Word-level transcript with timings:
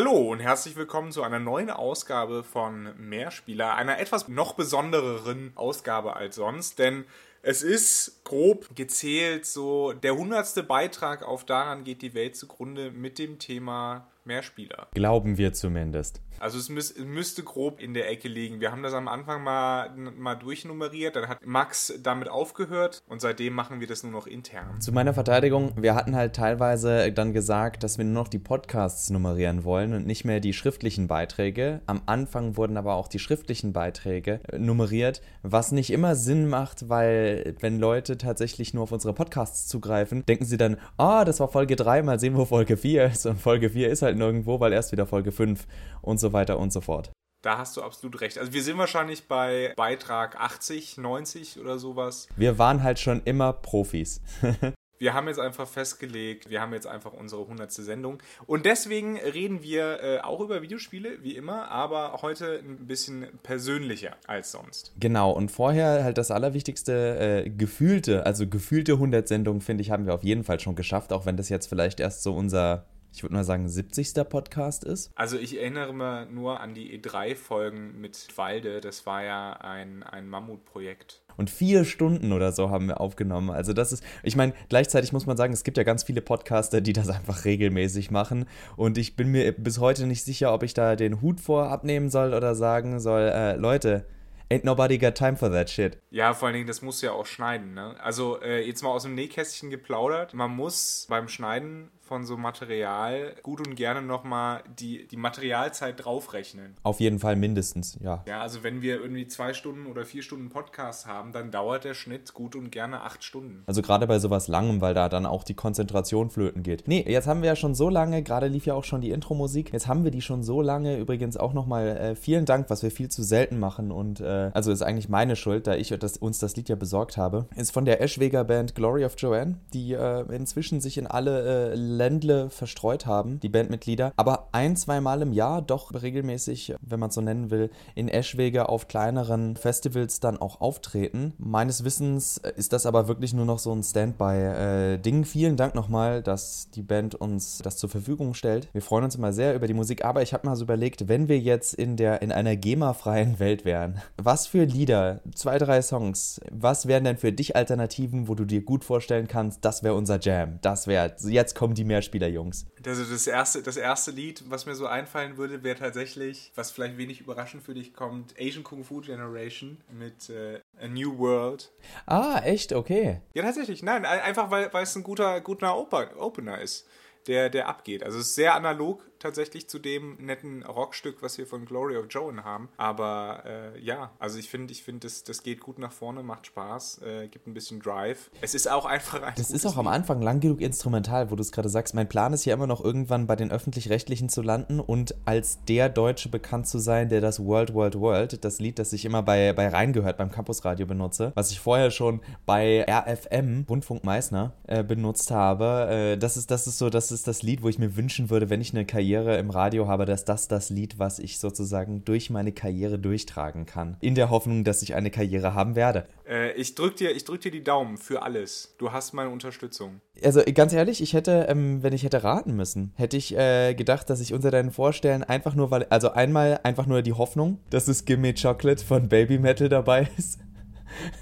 Hallo 0.00 0.30
und 0.30 0.38
herzlich 0.38 0.76
willkommen 0.76 1.10
zu 1.10 1.24
einer 1.24 1.40
neuen 1.40 1.70
Ausgabe 1.70 2.44
von 2.44 2.90
Mehrspieler, 2.98 3.74
einer 3.74 3.98
etwas 3.98 4.28
noch 4.28 4.52
besondereren 4.52 5.50
Ausgabe 5.56 6.14
als 6.14 6.36
sonst, 6.36 6.78
denn 6.78 7.04
es 7.42 7.64
ist 7.64 8.22
grob 8.22 8.76
gezählt 8.76 9.44
so 9.44 9.92
der 9.92 10.16
hundertste 10.16 10.62
Beitrag 10.62 11.24
auf 11.24 11.44
Daran 11.44 11.82
geht 11.82 12.00
die 12.02 12.14
Welt 12.14 12.36
zugrunde 12.36 12.92
mit 12.92 13.18
dem 13.18 13.40
Thema 13.40 14.06
Mehrspieler. 14.24 14.86
Glauben 14.94 15.36
wir 15.36 15.52
zumindest. 15.52 16.20
Also 16.40 16.58
es, 16.58 16.68
müß, 16.68 16.98
müsste 16.98 17.42
grob 17.42 17.80
in 17.80 17.94
der 17.94 18.10
Ecke 18.10 18.28
liegen. 18.28 18.60
Wir 18.60 18.70
haben 18.70 18.82
das 18.82 18.94
am 18.94 19.08
Anfang 19.08 19.42
mal, 19.42 19.90
mal 19.96 20.34
durchnummeriert, 20.34 21.16
dann 21.16 21.28
hat 21.28 21.44
Max 21.44 21.92
damit 22.02 22.28
aufgehört 22.28 23.02
und 23.08 23.20
seitdem 23.20 23.54
machen 23.54 23.80
wir 23.80 23.86
das 23.86 24.02
nur 24.02 24.12
noch 24.12 24.26
intern. 24.26 24.80
Zu 24.80 24.92
meiner 24.92 25.14
Verteidigung, 25.14 25.72
wir 25.76 25.94
hatten 25.94 26.14
halt 26.14 26.36
teilweise 26.36 27.12
dann 27.12 27.32
gesagt, 27.32 27.82
dass 27.82 27.98
wir 27.98 28.04
nur 28.04 28.22
noch 28.22 28.28
die 28.28 28.38
Podcasts 28.38 29.10
nummerieren 29.10 29.64
wollen 29.64 29.94
und 29.94 30.06
nicht 30.06 30.24
mehr 30.24 30.40
die 30.40 30.52
schriftlichen 30.52 31.08
Beiträge. 31.08 31.80
Am 31.86 32.02
Anfang 32.06 32.56
wurden 32.56 32.76
aber 32.76 32.94
auch 32.94 33.08
die 33.08 33.18
schriftlichen 33.18 33.72
Beiträge 33.72 34.40
äh, 34.48 34.58
nummeriert, 34.58 35.22
was 35.42 35.72
nicht 35.72 35.90
immer 35.90 36.14
Sinn 36.14 36.48
macht, 36.48 36.88
weil 36.88 37.54
wenn 37.60 37.78
Leute 37.78 38.18
tatsächlich 38.18 38.74
nur 38.74 38.84
auf 38.84 38.92
unsere 38.92 39.14
Podcasts 39.14 39.68
zugreifen, 39.68 40.24
denken 40.26 40.44
sie 40.44 40.56
dann, 40.56 40.76
ah, 40.96 41.22
oh, 41.22 41.24
das 41.24 41.40
war 41.40 41.48
Folge 41.48 41.76
3, 41.76 42.02
mal 42.02 42.20
sehen, 42.20 42.36
wo 42.36 42.44
Folge 42.44 42.76
4 42.76 43.06
ist. 43.06 43.26
Und 43.26 43.40
Folge 43.40 43.70
4 43.70 43.88
ist 43.88 44.02
halt 44.02 44.16
nirgendwo, 44.16 44.60
weil 44.60 44.72
erst 44.72 44.92
wieder 44.92 45.06
Folge 45.06 45.32
5 45.32 45.66
und 46.02 46.18
so 46.20 46.27
weiter 46.32 46.58
und 46.58 46.72
so 46.72 46.80
fort. 46.80 47.10
Da 47.42 47.56
hast 47.56 47.76
du 47.76 47.82
absolut 47.82 48.20
recht. 48.20 48.36
Also 48.38 48.52
wir 48.52 48.62
sind 48.62 48.78
wahrscheinlich 48.78 49.28
bei 49.28 49.72
Beitrag 49.76 50.40
80, 50.40 50.98
90 50.98 51.60
oder 51.60 51.78
sowas. 51.78 52.26
Wir 52.36 52.58
waren 52.58 52.82
halt 52.82 52.98
schon 52.98 53.22
immer 53.24 53.52
Profis. 53.52 54.20
wir 54.98 55.14
haben 55.14 55.28
jetzt 55.28 55.38
einfach 55.38 55.68
festgelegt, 55.68 56.50
wir 56.50 56.60
haben 56.60 56.72
jetzt 56.72 56.86
einfach 56.86 57.12
unsere 57.12 57.42
100. 57.42 57.70
Sendung. 57.70 58.18
Und 58.46 58.66
deswegen 58.66 59.18
reden 59.18 59.62
wir 59.62 60.02
äh, 60.02 60.18
auch 60.18 60.40
über 60.40 60.62
Videospiele, 60.62 61.22
wie 61.22 61.36
immer, 61.36 61.70
aber 61.70 62.18
heute 62.22 62.58
ein 62.58 62.86
bisschen 62.86 63.26
persönlicher 63.42 64.16
als 64.26 64.50
sonst. 64.52 64.92
Genau, 64.98 65.30
und 65.30 65.50
vorher 65.50 66.02
halt 66.04 66.18
das 66.18 66.30
Allerwichtigste, 66.30 67.44
äh, 67.44 67.50
gefühlte, 67.50 68.26
also 68.26 68.48
gefühlte 68.48 68.94
100 68.94 69.28
Sendungen, 69.28 69.60
finde 69.60 69.82
ich, 69.82 69.90
haben 69.90 70.06
wir 70.06 70.14
auf 70.14 70.24
jeden 70.24 70.44
Fall 70.44 70.58
schon 70.60 70.74
geschafft, 70.74 71.12
auch 71.12 71.26
wenn 71.26 71.36
das 71.36 71.48
jetzt 71.48 71.68
vielleicht 71.68 72.00
erst 72.00 72.22
so 72.22 72.34
unser 72.34 72.84
ich 73.12 73.22
würde 73.22 73.34
mal 73.34 73.44
sagen, 73.44 73.68
70. 73.68 74.14
Podcast 74.28 74.84
ist. 74.84 75.10
Also 75.14 75.38
ich 75.38 75.58
erinnere 75.58 75.92
mich 75.92 76.30
nur 76.30 76.60
an 76.60 76.74
die 76.74 76.98
E3-Folgen 76.98 78.00
mit 78.00 78.28
Walde. 78.36 78.80
Das 78.80 79.06
war 79.06 79.24
ja 79.24 79.52
ein, 79.52 80.02
ein 80.02 80.28
Mammutprojekt. 80.28 81.22
Und 81.36 81.50
vier 81.50 81.84
Stunden 81.84 82.32
oder 82.32 82.52
so 82.52 82.70
haben 82.70 82.86
wir 82.86 83.00
aufgenommen. 83.00 83.50
Also 83.50 83.72
das 83.72 83.92
ist, 83.92 84.02
ich 84.22 84.36
meine, 84.36 84.52
gleichzeitig 84.68 85.12
muss 85.12 85.26
man 85.26 85.36
sagen, 85.36 85.52
es 85.52 85.64
gibt 85.64 85.76
ja 85.76 85.84
ganz 85.84 86.04
viele 86.04 86.20
Podcaster, 86.20 86.80
die 86.80 86.92
das 86.92 87.08
einfach 87.08 87.44
regelmäßig 87.44 88.10
machen. 88.10 88.46
Und 88.76 88.98
ich 88.98 89.16
bin 89.16 89.30
mir 89.30 89.52
bis 89.52 89.78
heute 89.78 90.06
nicht 90.06 90.24
sicher, 90.24 90.52
ob 90.52 90.62
ich 90.62 90.74
da 90.74 90.96
den 90.96 91.20
Hut 91.22 91.40
vor 91.40 91.70
abnehmen 91.70 92.10
soll 92.10 92.34
oder 92.34 92.54
sagen 92.54 93.00
soll, 93.00 93.22
äh, 93.22 93.56
Leute, 93.56 94.04
Ain't 94.50 94.64
nobody 94.64 94.96
got 94.96 95.14
time 95.14 95.36
for 95.36 95.50
that 95.50 95.68
shit. 95.68 95.98
Ja, 96.10 96.32
vor 96.32 96.48
allen 96.48 96.54
Dingen, 96.54 96.66
das 96.66 96.80
musst 96.80 97.02
du 97.02 97.06
ja 97.06 97.12
auch 97.12 97.26
schneiden, 97.26 97.74
ne? 97.74 97.94
Also, 98.00 98.40
äh, 98.40 98.66
jetzt 98.66 98.82
mal 98.82 98.88
aus 98.88 99.02
dem 99.02 99.14
Nähkästchen 99.14 99.68
geplaudert. 99.68 100.32
Man 100.32 100.56
muss 100.56 101.06
beim 101.10 101.28
Schneiden 101.28 101.90
von 102.08 102.24
so 102.24 102.36
Material 102.36 103.34
gut 103.42 103.66
und 103.66 103.74
gerne 103.74 104.00
nochmal 104.00 104.62
die, 104.78 105.06
die 105.06 105.16
Materialzeit 105.16 106.02
draufrechnen. 106.04 106.74
Auf 106.82 107.00
jeden 107.00 107.18
Fall 107.18 107.36
mindestens, 107.36 107.98
ja. 108.02 108.24
Ja, 108.26 108.40
also 108.40 108.62
wenn 108.62 108.80
wir 108.80 109.00
irgendwie 109.00 109.28
zwei 109.28 109.52
Stunden 109.52 109.86
oder 109.86 110.06
vier 110.06 110.22
Stunden 110.22 110.48
Podcast 110.48 111.06
haben, 111.06 111.32
dann 111.32 111.50
dauert 111.50 111.84
der 111.84 111.94
Schnitt 111.94 112.32
gut 112.32 112.56
und 112.56 112.72
gerne 112.72 113.02
acht 113.02 113.22
Stunden. 113.22 113.62
Also 113.66 113.82
gerade 113.82 114.06
bei 114.06 114.18
sowas 114.18 114.48
Langem, 114.48 114.80
weil 114.80 114.94
da 114.94 115.10
dann 115.10 115.26
auch 115.26 115.44
die 115.44 115.54
Konzentration 115.54 116.30
flöten 116.30 116.62
geht. 116.62 116.88
Nee, 116.88 117.04
jetzt 117.06 117.26
haben 117.26 117.42
wir 117.42 117.48
ja 117.48 117.56
schon 117.56 117.74
so 117.74 117.90
lange, 117.90 118.22
gerade 118.22 118.46
lief 118.46 118.64
ja 118.64 118.72
auch 118.72 118.84
schon 118.84 119.02
die 119.02 119.10
Intro-Musik, 119.10 119.72
jetzt 119.72 119.86
haben 119.86 120.04
wir 120.04 120.10
die 120.10 120.22
schon 120.22 120.42
so 120.42 120.62
lange. 120.62 120.96
Übrigens 120.96 121.36
auch 121.36 121.52
nochmal 121.52 121.88
äh, 121.88 122.14
vielen 122.16 122.46
Dank, 122.46 122.70
was 122.70 122.82
wir 122.82 122.90
viel 122.90 123.10
zu 123.10 123.22
selten 123.22 123.58
machen 123.60 123.92
und 123.92 124.20
äh, 124.20 124.50
also 124.54 124.72
ist 124.72 124.82
eigentlich 124.82 125.10
meine 125.10 125.36
Schuld, 125.36 125.66
da 125.66 125.74
ich 125.74 125.90
das, 125.98 126.16
uns 126.16 126.38
das 126.38 126.56
Lied 126.56 126.70
ja 126.70 126.76
besorgt 126.76 127.18
habe, 127.18 127.46
ist 127.54 127.70
von 127.70 127.84
der 127.84 128.00
Eschweger 128.00 128.44
Band 128.44 128.74
Glory 128.74 129.04
of 129.04 129.14
Joanne, 129.18 129.58
die 129.74 129.92
äh, 129.92 130.22
inzwischen 130.34 130.80
sich 130.80 130.96
in 130.96 131.06
alle 131.06 131.72
äh, 131.72 131.74
Ländle 131.98 132.48
verstreut 132.48 133.04
haben, 133.06 133.40
die 133.40 133.48
Bandmitglieder, 133.48 134.12
aber 134.16 134.48
ein, 134.52 134.76
zwei 134.76 135.00
Mal 135.00 135.20
im 135.20 135.32
Jahr 135.32 135.60
doch 135.60 135.92
regelmäßig, 135.92 136.74
wenn 136.80 137.00
man 137.00 137.08
es 137.08 137.16
so 137.16 137.20
nennen 137.20 137.50
will, 137.50 137.70
in 137.94 138.08
Eschwege 138.08 138.68
auf 138.68 138.88
kleineren 138.88 139.56
Festivals 139.56 140.20
dann 140.20 140.38
auch 140.38 140.60
auftreten. 140.60 141.34
Meines 141.38 141.84
Wissens 141.84 142.38
ist 142.56 142.72
das 142.72 142.86
aber 142.86 143.08
wirklich 143.08 143.34
nur 143.34 143.44
noch 143.44 143.58
so 143.58 143.72
ein 143.72 143.82
Standby-Ding. 143.82 145.24
Vielen 145.24 145.56
Dank 145.56 145.74
nochmal, 145.74 146.22
dass 146.22 146.70
die 146.70 146.82
Band 146.82 147.16
uns 147.16 147.58
das 147.58 147.76
zur 147.76 147.90
Verfügung 147.90 148.34
stellt. 148.34 148.68
Wir 148.72 148.82
freuen 148.82 149.04
uns 149.04 149.16
immer 149.16 149.32
sehr 149.32 149.54
über 149.54 149.66
die 149.66 149.74
Musik, 149.74 150.04
aber 150.04 150.22
ich 150.22 150.32
habe 150.32 150.46
mal 150.46 150.56
so 150.56 150.64
überlegt, 150.64 151.08
wenn 151.08 151.28
wir 151.28 151.38
jetzt 151.38 151.74
in, 151.74 151.96
der, 151.96 152.22
in 152.22 152.30
einer 152.30 152.56
GEMA-freien 152.56 153.40
Welt 153.40 153.64
wären, 153.64 154.00
was 154.16 154.46
für 154.46 154.64
Lieder, 154.64 155.20
zwei, 155.34 155.58
drei 155.58 155.82
Songs, 155.82 156.40
was 156.50 156.86
wären 156.86 157.04
denn 157.04 157.16
für 157.16 157.32
dich 157.32 157.56
Alternativen, 157.56 158.28
wo 158.28 158.34
du 158.34 158.44
dir 158.44 158.62
gut 158.62 158.84
vorstellen 158.84 159.26
kannst, 159.26 159.64
das 159.64 159.82
wäre 159.82 159.94
unser 159.94 160.20
Jam, 160.20 160.58
das 160.62 160.86
wäre, 160.86 161.14
jetzt 161.26 161.54
kommen 161.54 161.74
die 161.74 161.84
Mehrspieler-Jungs. 161.88 162.66
Also 162.86 163.04
das 163.04 163.26
erste, 163.26 163.62
das 163.62 163.76
erste 163.76 164.12
Lied, 164.12 164.44
was 164.48 164.66
mir 164.66 164.76
so 164.76 164.86
einfallen 164.86 165.36
würde, 165.36 165.64
wäre 165.64 165.76
tatsächlich, 165.76 166.52
was 166.54 166.70
vielleicht 166.70 166.96
wenig 166.96 167.20
überraschend 167.20 167.64
für 167.64 167.74
dich 167.74 167.94
kommt, 167.94 168.34
Asian 168.40 168.62
Kung 168.62 168.84
Fu 168.84 169.00
Generation 169.00 169.78
mit 169.90 170.30
äh, 170.30 170.60
A 170.80 170.86
New 170.86 171.18
World. 171.18 171.72
Ah, 172.06 172.40
echt? 172.44 172.72
Okay. 172.72 173.20
Ja, 173.34 173.42
tatsächlich. 173.42 173.82
Nein, 173.82 174.04
einfach 174.04 174.50
weil, 174.50 174.72
weil 174.72 174.84
es 174.84 174.94
ein 174.94 175.02
guter, 175.02 175.40
guter 175.40 175.76
Opener 175.76 176.60
ist, 176.60 176.86
der, 177.26 177.50
der 177.50 177.68
abgeht. 177.68 178.02
Also 178.04 178.18
es 178.18 178.28
ist 178.28 178.34
sehr 178.36 178.54
analog, 178.54 179.02
tatsächlich 179.18 179.68
zu 179.68 179.78
dem 179.78 180.16
netten 180.16 180.62
Rockstück, 180.62 181.22
was 181.22 181.38
wir 181.38 181.46
von 181.46 181.64
Glory 181.64 181.96
of 181.96 182.06
Joan 182.08 182.44
haben. 182.44 182.68
Aber 182.76 183.42
äh, 183.44 183.80
ja, 183.80 184.10
also 184.18 184.38
ich 184.38 184.48
finde, 184.48 184.72
ich 184.72 184.82
finde, 184.82 185.06
das, 185.06 185.24
das 185.24 185.42
geht 185.42 185.60
gut 185.60 185.78
nach 185.78 185.92
vorne, 185.92 186.22
macht 186.22 186.46
Spaß, 186.46 187.02
äh, 187.02 187.28
gibt 187.28 187.46
ein 187.46 187.54
bisschen 187.54 187.80
Drive. 187.80 188.30
Es 188.40 188.54
ist 188.54 188.70
auch 188.70 188.84
einfach 188.84 189.22
ein. 189.22 189.34
Das 189.36 189.50
ist 189.50 189.66
auch 189.66 189.76
am 189.76 189.88
Anfang 189.88 190.22
lang 190.22 190.40
genug 190.40 190.60
instrumental, 190.60 191.30
wo 191.30 191.36
du 191.36 191.42
es 191.42 191.52
gerade 191.52 191.68
sagst. 191.68 191.94
Mein 191.94 192.08
Plan 192.08 192.32
ist 192.32 192.44
ja 192.44 192.54
immer 192.54 192.66
noch 192.66 192.84
irgendwann 192.84 193.26
bei 193.26 193.36
den 193.36 193.50
öffentlich-rechtlichen 193.50 194.28
zu 194.28 194.42
landen 194.42 194.80
und 194.80 195.14
als 195.24 195.64
der 195.64 195.88
Deutsche 195.88 196.28
bekannt 196.28 196.66
zu 196.66 196.78
sein, 196.78 197.08
der 197.08 197.20
das 197.20 197.44
World, 197.44 197.74
World, 197.74 197.98
World, 197.98 198.44
das 198.44 198.60
Lied, 198.60 198.78
das 198.78 198.92
ich 198.92 199.04
immer 199.04 199.22
bei, 199.22 199.52
bei 199.52 199.68
Reingehört 199.68 200.16
beim 200.16 200.30
Campusradio 200.30 200.86
benutze, 200.86 201.32
was 201.34 201.50
ich 201.50 201.60
vorher 201.60 201.90
schon 201.90 202.20
bei 202.46 202.84
RFM, 202.88 203.66
Rundfunk 203.68 204.04
Meißner, 204.04 204.54
äh, 204.66 204.82
benutzt 204.82 205.30
habe. 205.30 205.88
Äh, 205.90 206.18
das 206.18 206.36
ist, 206.36 206.50
das 206.50 206.66
ist 206.66 206.78
so, 206.78 206.90
das 206.90 207.10
ist 207.10 207.26
das 207.26 207.42
Lied, 207.42 207.62
wo 207.62 207.68
ich 207.68 207.78
mir 207.78 207.96
wünschen 207.96 208.30
würde, 208.30 208.50
wenn 208.50 208.60
ich 208.60 208.72
eine 208.72 208.84
Karriere 208.84 209.07
Karriere 209.08 209.38
im 209.38 209.48
Radio 209.48 209.88
habe, 209.88 210.04
dass 210.04 210.26
das 210.26 210.48
das 210.48 210.68
Lied, 210.68 210.98
was 210.98 211.18
ich 211.18 211.38
sozusagen 211.38 212.04
durch 212.04 212.28
meine 212.28 212.52
Karriere 212.52 212.98
durchtragen 212.98 213.64
kann. 213.64 213.96
In 214.00 214.14
der 214.14 214.28
Hoffnung, 214.28 214.64
dass 214.64 214.82
ich 214.82 214.94
eine 214.94 215.10
Karriere 215.10 215.54
haben 215.54 215.76
werde. 215.76 216.06
Äh, 216.28 216.52
ich 216.52 216.74
drück 216.74 216.96
dir, 216.96 217.16
ich 217.16 217.24
drück 217.24 217.40
dir 217.40 217.50
die 217.50 217.64
Daumen 217.64 217.96
für 217.96 218.20
alles. 218.20 218.74
Du 218.76 218.92
hast 218.92 219.14
meine 219.14 219.30
Unterstützung. 219.30 220.02
Also 220.22 220.42
ganz 220.52 220.74
ehrlich, 220.74 221.00
ich 221.00 221.14
hätte, 221.14 221.46
ähm, 221.48 221.82
wenn 221.82 221.94
ich 221.94 222.02
hätte 222.02 222.22
raten 222.22 222.54
müssen, 222.54 222.92
hätte 222.96 223.16
ich 223.16 223.34
äh, 223.34 223.72
gedacht, 223.72 224.10
dass 224.10 224.20
ich 224.20 224.34
unter 224.34 224.50
deinen 224.50 224.72
Vorstellen 224.72 225.24
einfach 225.24 225.54
nur, 225.54 225.70
weil, 225.70 225.84
also 225.84 226.10
einmal 226.10 226.60
einfach 226.62 226.86
nur 226.86 227.00
die 227.00 227.14
Hoffnung, 227.14 227.60
dass 227.70 227.88
es 227.88 228.04
Gimme 228.04 228.34
Chocolate 228.34 228.84
von 228.84 229.08
Baby 229.08 229.38
Metal 229.38 229.70
dabei 229.70 230.10
ist. 230.18 230.38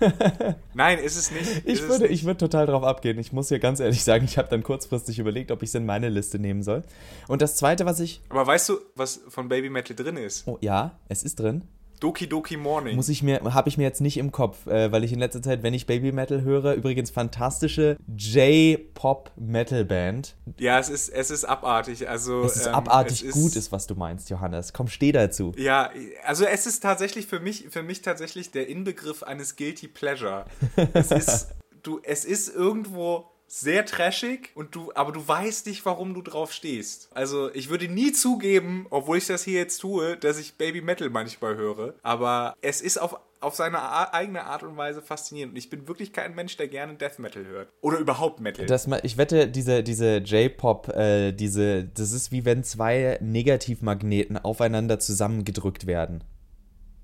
Nein, 0.74 0.98
ist 0.98 1.16
es 1.16 1.30
nicht. 1.30 1.62
Ich 1.64 1.80
ist 1.80 1.88
würde, 1.88 2.06
ich 2.06 2.24
würde 2.24 2.38
total 2.38 2.66
drauf 2.66 2.82
abgehen. 2.82 3.18
Ich 3.18 3.32
muss 3.32 3.48
hier 3.48 3.58
ganz 3.58 3.80
ehrlich 3.80 4.02
sagen, 4.04 4.24
ich 4.24 4.38
habe 4.38 4.48
dann 4.48 4.62
kurzfristig 4.62 5.18
überlegt, 5.18 5.50
ob 5.50 5.62
ich 5.62 5.70
es 5.70 5.74
in 5.74 5.86
meine 5.86 6.08
Liste 6.08 6.38
nehmen 6.38 6.62
soll. 6.62 6.82
Und 7.28 7.42
das 7.42 7.56
zweite, 7.56 7.86
was 7.86 8.00
ich. 8.00 8.20
Aber 8.28 8.46
weißt 8.46 8.68
du, 8.68 8.78
was 8.94 9.20
von 9.28 9.48
Baby 9.48 9.70
Metal 9.70 9.96
drin 9.96 10.16
ist? 10.16 10.46
Oh, 10.46 10.58
ja, 10.60 10.98
es 11.08 11.22
ist 11.22 11.40
drin. 11.40 11.62
Doki 12.00 12.28
Doki 12.28 12.56
Morning. 12.56 12.96
Muss 12.96 13.08
ich 13.08 13.22
mir, 13.22 13.42
habe 13.54 13.68
ich 13.68 13.78
mir 13.78 13.84
jetzt 13.84 14.00
nicht 14.00 14.16
im 14.16 14.32
Kopf, 14.32 14.66
äh, 14.66 14.90
weil 14.92 15.04
ich 15.04 15.12
in 15.12 15.18
letzter 15.18 15.42
Zeit, 15.42 15.62
wenn 15.62 15.74
ich 15.74 15.86
Baby 15.86 16.12
Metal 16.12 16.42
höre, 16.42 16.74
übrigens 16.74 17.10
fantastische 17.10 17.96
J-Pop-Metal-Band. 18.16 20.36
Ja, 20.58 20.78
es 20.78 20.88
ist, 20.88 21.08
es 21.08 21.30
ist 21.30 21.44
abartig. 21.44 22.08
Also, 22.08 22.44
es 22.44 22.56
ist 22.56 22.66
ähm, 22.66 22.74
abartig 22.74 23.24
es 23.24 23.32
gut, 23.32 23.56
ist, 23.56 23.72
was 23.72 23.86
du 23.86 23.94
meinst, 23.94 24.30
Johannes. 24.30 24.72
Komm, 24.72 24.88
steh 24.88 25.12
dazu. 25.12 25.52
Ja, 25.56 25.90
also 26.24 26.44
es 26.44 26.66
ist 26.66 26.80
tatsächlich 26.80 27.26
für 27.26 27.40
mich, 27.40 27.66
für 27.70 27.82
mich 27.82 28.02
tatsächlich 28.02 28.50
der 28.50 28.68
Inbegriff 28.68 29.22
eines 29.22 29.56
Guilty 29.56 29.88
Pleasure. 29.88 30.44
es 30.92 31.10
ist, 31.10 31.48
du, 31.82 32.00
es 32.02 32.24
ist 32.24 32.54
irgendwo 32.54 33.30
sehr 33.48 33.86
trashig 33.86 34.50
und 34.54 34.74
du, 34.74 34.92
aber 34.94 35.12
du 35.12 35.26
weißt 35.26 35.66
nicht, 35.66 35.84
warum 35.84 36.14
du 36.14 36.22
drauf 36.22 36.52
stehst. 36.52 37.08
Also 37.14 37.52
ich 37.54 37.70
würde 37.70 37.88
nie 37.88 38.12
zugeben, 38.12 38.86
obwohl 38.90 39.18
ich 39.18 39.26
das 39.26 39.44
hier 39.44 39.58
jetzt 39.58 39.78
tue, 39.78 40.16
dass 40.16 40.38
ich 40.38 40.54
Baby 40.54 40.80
Metal 40.80 41.10
manchmal 41.10 41.56
höre. 41.56 41.94
Aber 42.02 42.56
es 42.60 42.80
ist 42.80 42.98
auf, 42.98 43.18
auf 43.40 43.54
seine 43.54 44.12
eigene 44.12 44.44
Art 44.44 44.62
und 44.62 44.76
Weise 44.76 45.02
faszinierend. 45.02 45.52
Und 45.52 45.58
ich 45.58 45.70
bin 45.70 45.86
wirklich 45.86 46.12
kein 46.12 46.34
Mensch, 46.34 46.56
der 46.56 46.68
gerne 46.68 46.94
Death 46.94 47.18
Metal 47.18 47.44
hört. 47.46 47.68
Oder 47.80 47.98
überhaupt 47.98 48.40
Metal. 48.40 48.66
Das, 48.66 48.88
ich 49.02 49.16
wette, 49.18 49.48
diese, 49.48 49.82
diese 49.82 50.18
J-Pop, 50.18 50.88
äh, 50.88 51.32
diese, 51.32 51.84
das 51.84 52.12
ist 52.12 52.32
wie 52.32 52.44
wenn 52.44 52.64
zwei 52.64 53.18
Negativmagneten 53.20 54.38
aufeinander 54.38 54.98
zusammengedrückt 54.98 55.86
werden. 55.86 56.24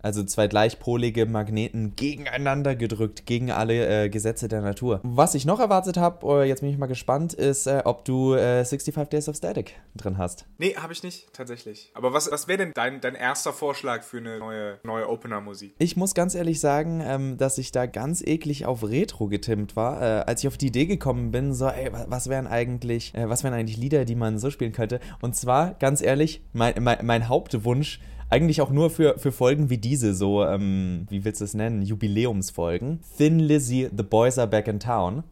Also 0.03 0.25
zwei 0.25 0.49
gleichpolige 0.49 1.27
Magneten 1.27 1.95
gegeneinander 1.95 2.75
gedrückt, 2.75 3.25
gegen 3.25 3.51
alle 3.53 4.05
äh, 4.05 4.09
Gesetze 4.09 4.49
der 4.49 4.61
Natur. 4.61 5.01
Was 5.05 5.35
ich 5.35 5.45
noch 5.45 5.61
erwartet 5.61 5.97
habe, 5.97 6.27
oh, 6.27 6.43
jetzt 6.43 6.61
bin 6.61 6.71
ich 6.71 6.79
mal 6.79 6.87
gespannt, 6.87 7.35
ist, 7.35 7.67
äh, 7.67 7.83
ob 7.85 8.05
du 8.05 8.35
äh, 8.35 8.65
65 8.65 9.09
Days 9.09 9.29
of 9.29 9.37
Static 9.37 9.81
drin 9.97 10.19
hast. 10.19 10.47
Nee, 10.59 10.75
habe 10.75 10.93
ich 10.93 11.03
nicht, 11.03 11.33
tatsächlich. 11.33 11.91
Aber 11.95 12.13
was, 12.13 12.31
was 12.31 12.49
wäre 12.49 12.59
denn 12.59 12.73
dein, 12.75 13.01
dein 13.01 13.15
erster 13.15 13.53
Vorschlag 13.53 14.03
für 14.03 14.19
eine 14.19 14.39
neue, 14.39 14.79
neue 14.83 15.09
Opener-Musik? 15.09 15.75
Ich 15.79 15.97
muss 15.97 16.15
ganz 16.15 16.35
ehrlich 16.35 16.59
sagen, 16.59 17.01
ähm, 17.05 17.39
dass 17.39 17.59
ich 17.59 17.71
da 17.71 17.87
ganz 17.87 18.23
eklig 18.23 18.67
auf 18.67 18.83
Retro 18.83 19.29
getimmt 19.29 19.77
war. 19.77 20.03
Äh, 20.03 20.25
als 20.25 20.43
ich 20.43 20.49
auf 20.49 20.57
die 20.57 20.67
Idee 20.67 20.87
gekommen 20.87 21.31
bin, 21.31 21.55
so, 21.55 21.69
ey, 21.69 21.91
was 22.07 22.29
wären 22.29 22.49
eigentlich, 22.49 23.15
äh, 23.15 23.29
was 23.29 23.45
wären 23.45 23.55
eigentlich 23.55 23.77
Lieder, 23.77 24.05
die 24.05 24.17
man 24.17 24.39
so 24.39 24.51
spielen 24.51 24.73
könnte? 24.73 24.99
Und 25.21 25.37
zwar, 25.37 25.75
ganz 25.75 26.03
ehrlich, 26.03 26.43
mein, 26.53 26.75
mein, 26.83 27.07
mein 27.07 27.29
Hauptwunsch 27.29 28.01
eigentlich 28.33 28.63
auch 28.63 28.71
nur 28.71 28.89
für, 28.89 29.19
für 29.19 29.31
Folgen 29.31 29.69
wie 29.69 29.77
diese, 29.77 30.15
so, 30.15 30.43
ähm, 30.43 31.07
wie 31.11 31.25
willst 31.25 31.43
du 31.43 31.45
es 31.45 31.53
nennen, 31.53 31.83
Jubiläumsfolgen. 31.83 33.01
Thin 33.19 33.39
Lizzy, 33.39 33.91
The 33.95 34.03
Boys 34.03 34.39
Are 34.39 34.49
Back 34.49 34.69
in 34.69 34.81
Town. 34.81 35.23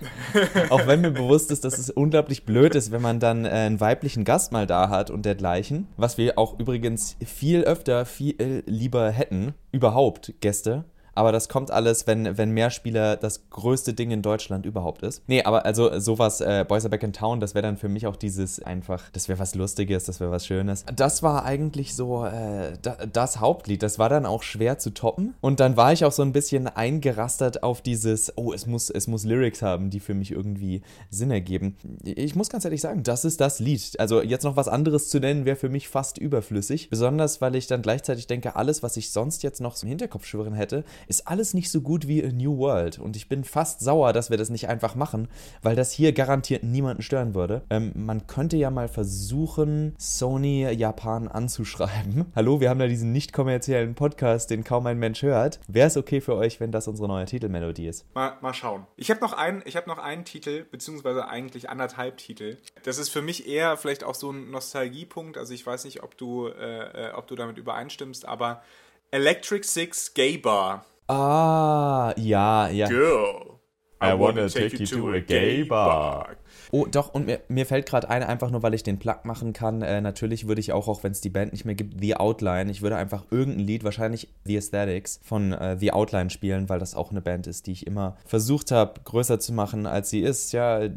auch 0.68 0.86
wenn 0.86 1.00
mir 1.00 1.10
bewusst 1.10 1.50
ist, 1.50 1.64
dass 1.64 1.78
es 1.78 1.90
unglaublich 1.90 2.44
blöd 2.44 2.74
ist, 2.74 2.92
wenn 2.92 3.02
man 3.02 3.18
dann 3.18 3.46
äh, 3.46 3.48
einen 3.48 3.80
weiblichen 3.80 4.24
Gast 4.24 4.52
mal 4.52 4.66
da 4.66 4.90
hat 4.90 5.10
und 5.10 5.24
dergleichen. 5.24 5.88
Was 5.96 6.18
wir 6.18 6.38
auch 6.38 6.58
übrigens 6.60 7.16
viel 7.24 7.62
öfter, 7.62 8.04
viel 8.04 8.62
lieber 8.66 9.10
hätten, 9.10 9.54
überhaupt 9.72 10.34
Gäste. 10.40 10.84
Aber 11.18 11.32
das 11.32 11.48
kommt 11.48 11.72
alles, 11.72 12.06
wenn, 12.06 12.38
wenn 12.38 12.52
mehr 12.52 12.70
Spieler 12.70 13.16
das 13.16 13.50
größte 13.50 13.92
Ding 13.92 14.12
in 14.12 14.22
Deutschland 14.22 14.64
überhaupt 14.64 15.02
ist. 15.02 15.20
Nee, 15.26 15.42
aber 15.42 15.66
also 15.66 15.98
sowas, 15.98 16.40
äh, 16.40 16.64
Boys 16.66 16.84
Are 16.84 16.90
Back 16.90 17.02
in 17.02 17.12
Town, 17.12 17.40
das 17.40 17.56
wäre 17.56 17.64
dann 17.64 17.76
für 17.76 17.88
mich 17.88 18.06
auch 18.06 18.14
dieses 18.14 18.62
einfach, 18.62 19.02
das 19.10 19.28
wäre 19.28 19.40
was 19.40 19.56
Lustiges, 19.56 20.04
das 20.04 20.20
wäre 20.20 20.30
was 20.30 20.46
Schönes. 20.46 20.84
Das 20.94 21.24
war 21.24 21.44
eigentlich 21.44 21.96
so 21.96 22.24
äh, 22.24 22.74
das 23.12 23.40
Hauptlied. 23.40 23.82
Das 23.82 23.98
war 23.98 24.08
dann 24.08 24.26
auch 24.26 24.44
schwer 24.44 24.78
zu 24.78 24.90
toppen. 24.90 25.34
Und 25.40 25.58
dann 25.58 25.76
war 25.76 25.92
ich 25.92 26.04
auch 26.04 26.12
so 26.12 26.22
ein 26.22 26.32
bisschen 26.32 26.68
eingerastert 26.68 27.64
auf 27.64 27.82
dieses, 27.82 28.32
oh, 28.36 28.52
es 28.52 28.68
muss, 28.68 28.88
es 28.88 29.08
muss 29.08 29.24
Lyrics 29.24 29.60
haben, 29.60 29.90
die 29.90 29.98
für 29.98 30.14
mich 30.14 30.30
irgendwie 30.30 30.82
Sinn 31.10 31.32
ergeben. 31.32 31.76
Ich 32.04 32.36
muss 32.36 32.48
ganz 32.48 32.64
ehrlich 32.64 32.80
sagen, 32.80 33.02
das 33.02 33.24
ist 33.24 33.40
das 33.40 33.58
Lied. 33.58 33.98
Also 33.98 34.22
jetzt 34.22 34.44
noch 34.44 34.54
was 34.54 34.68
anderes 34.68 35.08
zu 35.08 35.18
nennen, 35.18 35.46
wäre 35.46 35.56
für 35.56 35.68
mich 35.68 35.88
fast 35.88 36.16
überflüssig. 36.16 36.90
Besonders, 36.90 37.40
weil 37.40 37.56
ich 37.56 37.66
dann 37.66 37.82
gleichzeitig 37.82 38.28
denke, 38.28 38.54
alles, 38.54 38.84
was 38.84 38.96
ich 38.96 39.10
sonst 39.10 39.42
jetzt 39.42 39.60
noch 39.60 39.82
im 39.82 39.88
Hinterkopf 39.88 40.24
schwören 40.24 40.54
hätte, 40.54 40.84
ist 41.08 41.26
alles 41.26 41.54
nicht 41.54 41.70
so 41.70 41.80
gut 41.80 42.06
wie 42.06 42.22
A 42.22 42.28
New 42.28 42.58
World. 42.58 42.98
Und 42.98 43.16
ich 43.16 43.28
bin 43.28 43.44
fast 43.44 43.80
sauer, 43.80 44.12
dass 44.12 44.30
wir 44.30 44.36
das 44.36 44.50
nicht 44.50 44.68
einfach 44.68 44.94
machen, 44.94 45.28
weil 45.62 45.74
das 45.74 45.90
hier 45.90 46.12
garantiert 46.12 46.62
niemanden 46.62 47.02
stören 47.02 47.34
würde. 47.34 47.62
Ähm, 47.70 47.92
man 47.94 48.26
könnte 48.26 48.56
ja 48.56 48.70
mal 48.70 48.88
versuchen, 48.88 49.94
Sony 49.98 50.70
Japan 50.70 51.28
anzuschreiben. 51.28 52.26
Hallo, 52.36 52.60
wir 52.60 52.68
haben 52.68 52.78
da 52.78 52.86
diesen 52.86 53.12
nicht 53.12 53.32
kommerziellen 53.32 53.94
Podcast, 53.94 54.50
den 54.50 54.64
kaum 54.64 54.86
ein 54.86 54.98
Mensch 54.98 55.22
hört. 55.22 55.60
Wäre 55.66 55.88
es 55.88 55.96
okay 55.96 56.20
für 56.20 56.36
euch, 56.36 56.60
wenn 56.60 56.72
das 56.72 56.88
unsere 56.88 57.08
neue 57.08 57.24
Titelmelodie 57.24 57.88
ist? 57.88 58.04
Mal, 58.14 58.36
mal 58.42 58.52
schauen. 58.52 58.86
Ich 58.96 59.10
habe 59.10 59.20
noch, 59.20 59.32
einen, 59.32 59.62
hab 59.62 59.86
noch 59.86 59.98
einen 59.98 60.24
Titel, 60.24 60.64
beziehungsweise 60.70 61.28
eigentlich 61.28 61.70
anderthalb 61.70 62.18
Titel. 62.18 62.58
Das 62.82 62.98
ist 62.98 63.08
für 63.08 63.22
mich 63.22 63.48
eher 63.48 63.76
vielleicht 63.78 64.04
auch 64.04 64.14
so 64.14 64.30
ein 64.30 64.50
Nostalgiepunkt. 64.50 65.38
Also 65.38 65.54
ich 65.54 65.66
weiß 65.66 65.84
nicht, 65.84 66.02
ob 66.02 66.18
du, 66.18 66.48
äh, 66.48 67.08
äh 67.08 67.12
ob 67.12 67.26
du 67.26 67.34
damit 67.34 67.56
übereinstimmst, 67.56 68.26
aber 68.26 68.62
Electric 69.10 69.66
Six 69.66 70.12
Gay 70.12 70.36
Bar. 70.36 70.84
Ah, 71.08 72.12
ja, 72.16 72.68
ja. 72.68 72.86
Girl, 72.88 73.60
I, 74.00 74.10
I 74.10 74.14
wanna 74.14 74.48
take, 74.48 74.70
take 74.70 74.80
you 74.80 74.86
to 74.86 75.14
a 75.14 75.20
gay 75.20 75.62
bar. 75.62 76.36
Oh, 76.70 76.86
doch, 76.86 77.14
und 77.14 77.26
mir, 77.26 77.40
mir 77.48 77.66
fällt 77.66 77.86
gerade 77.86 78.08
ein, 78.10 78.22
einfach 78.22 78.50
nur 78.50 78.62
weil 78.62 78.74
ich 78.74 78.82
den 78.82 78.98
Plug 78.98 79.20
machen 79.24 79.52
kann. 79.52 79.82
Äh, 79.82 80.00
natürlich 80.00 80.46
würde 80.46 80.60
ich 80.60 80.72
auch, 80.72 80.88
auch 80.88 81.02
wenn 81.02 81.12
es 81.12 81.20
die 81.20 81.30
Band 81.30 81.52
nicht 81.52 81.64
mehr 81.64 81.74
gibt, 81.74 82.00
The 82.00 82.16
Outline, 82.16 82.70
ich 82.70 82.82
würde 82.82 82.96
einfach 82.96 83.24
irgendein 83.30 83.66
Lied, 83.66 83.84
wahrscheinlich 83.84 84.28
The 84.44 84.56
Aesthetics 84.56 85.20
von 85.22 85.52
äh, 85.52 85.78
The 85.78 85.92
Outline 85.92 86.30
spielen, 86.30 86.68
weil 86.68 86.78
das 86.78 86.94
auch 86.94 87.10
eine 87.10 87.20
Band 87.20 87.46
ist, 87.46 87.66
die 87.66 87.72
ich 87.72 87.86
immer 87.86 88.16
versucht 88.26 88.70
habe, 88.70 89.00
größer 89.04 89.40
zu 89.40 89.52
machen, 89.52 89.86
als 89.86 90.10
sie 90.10 90.20
ist. 90.20 90.52
Ja, 90.52 90.88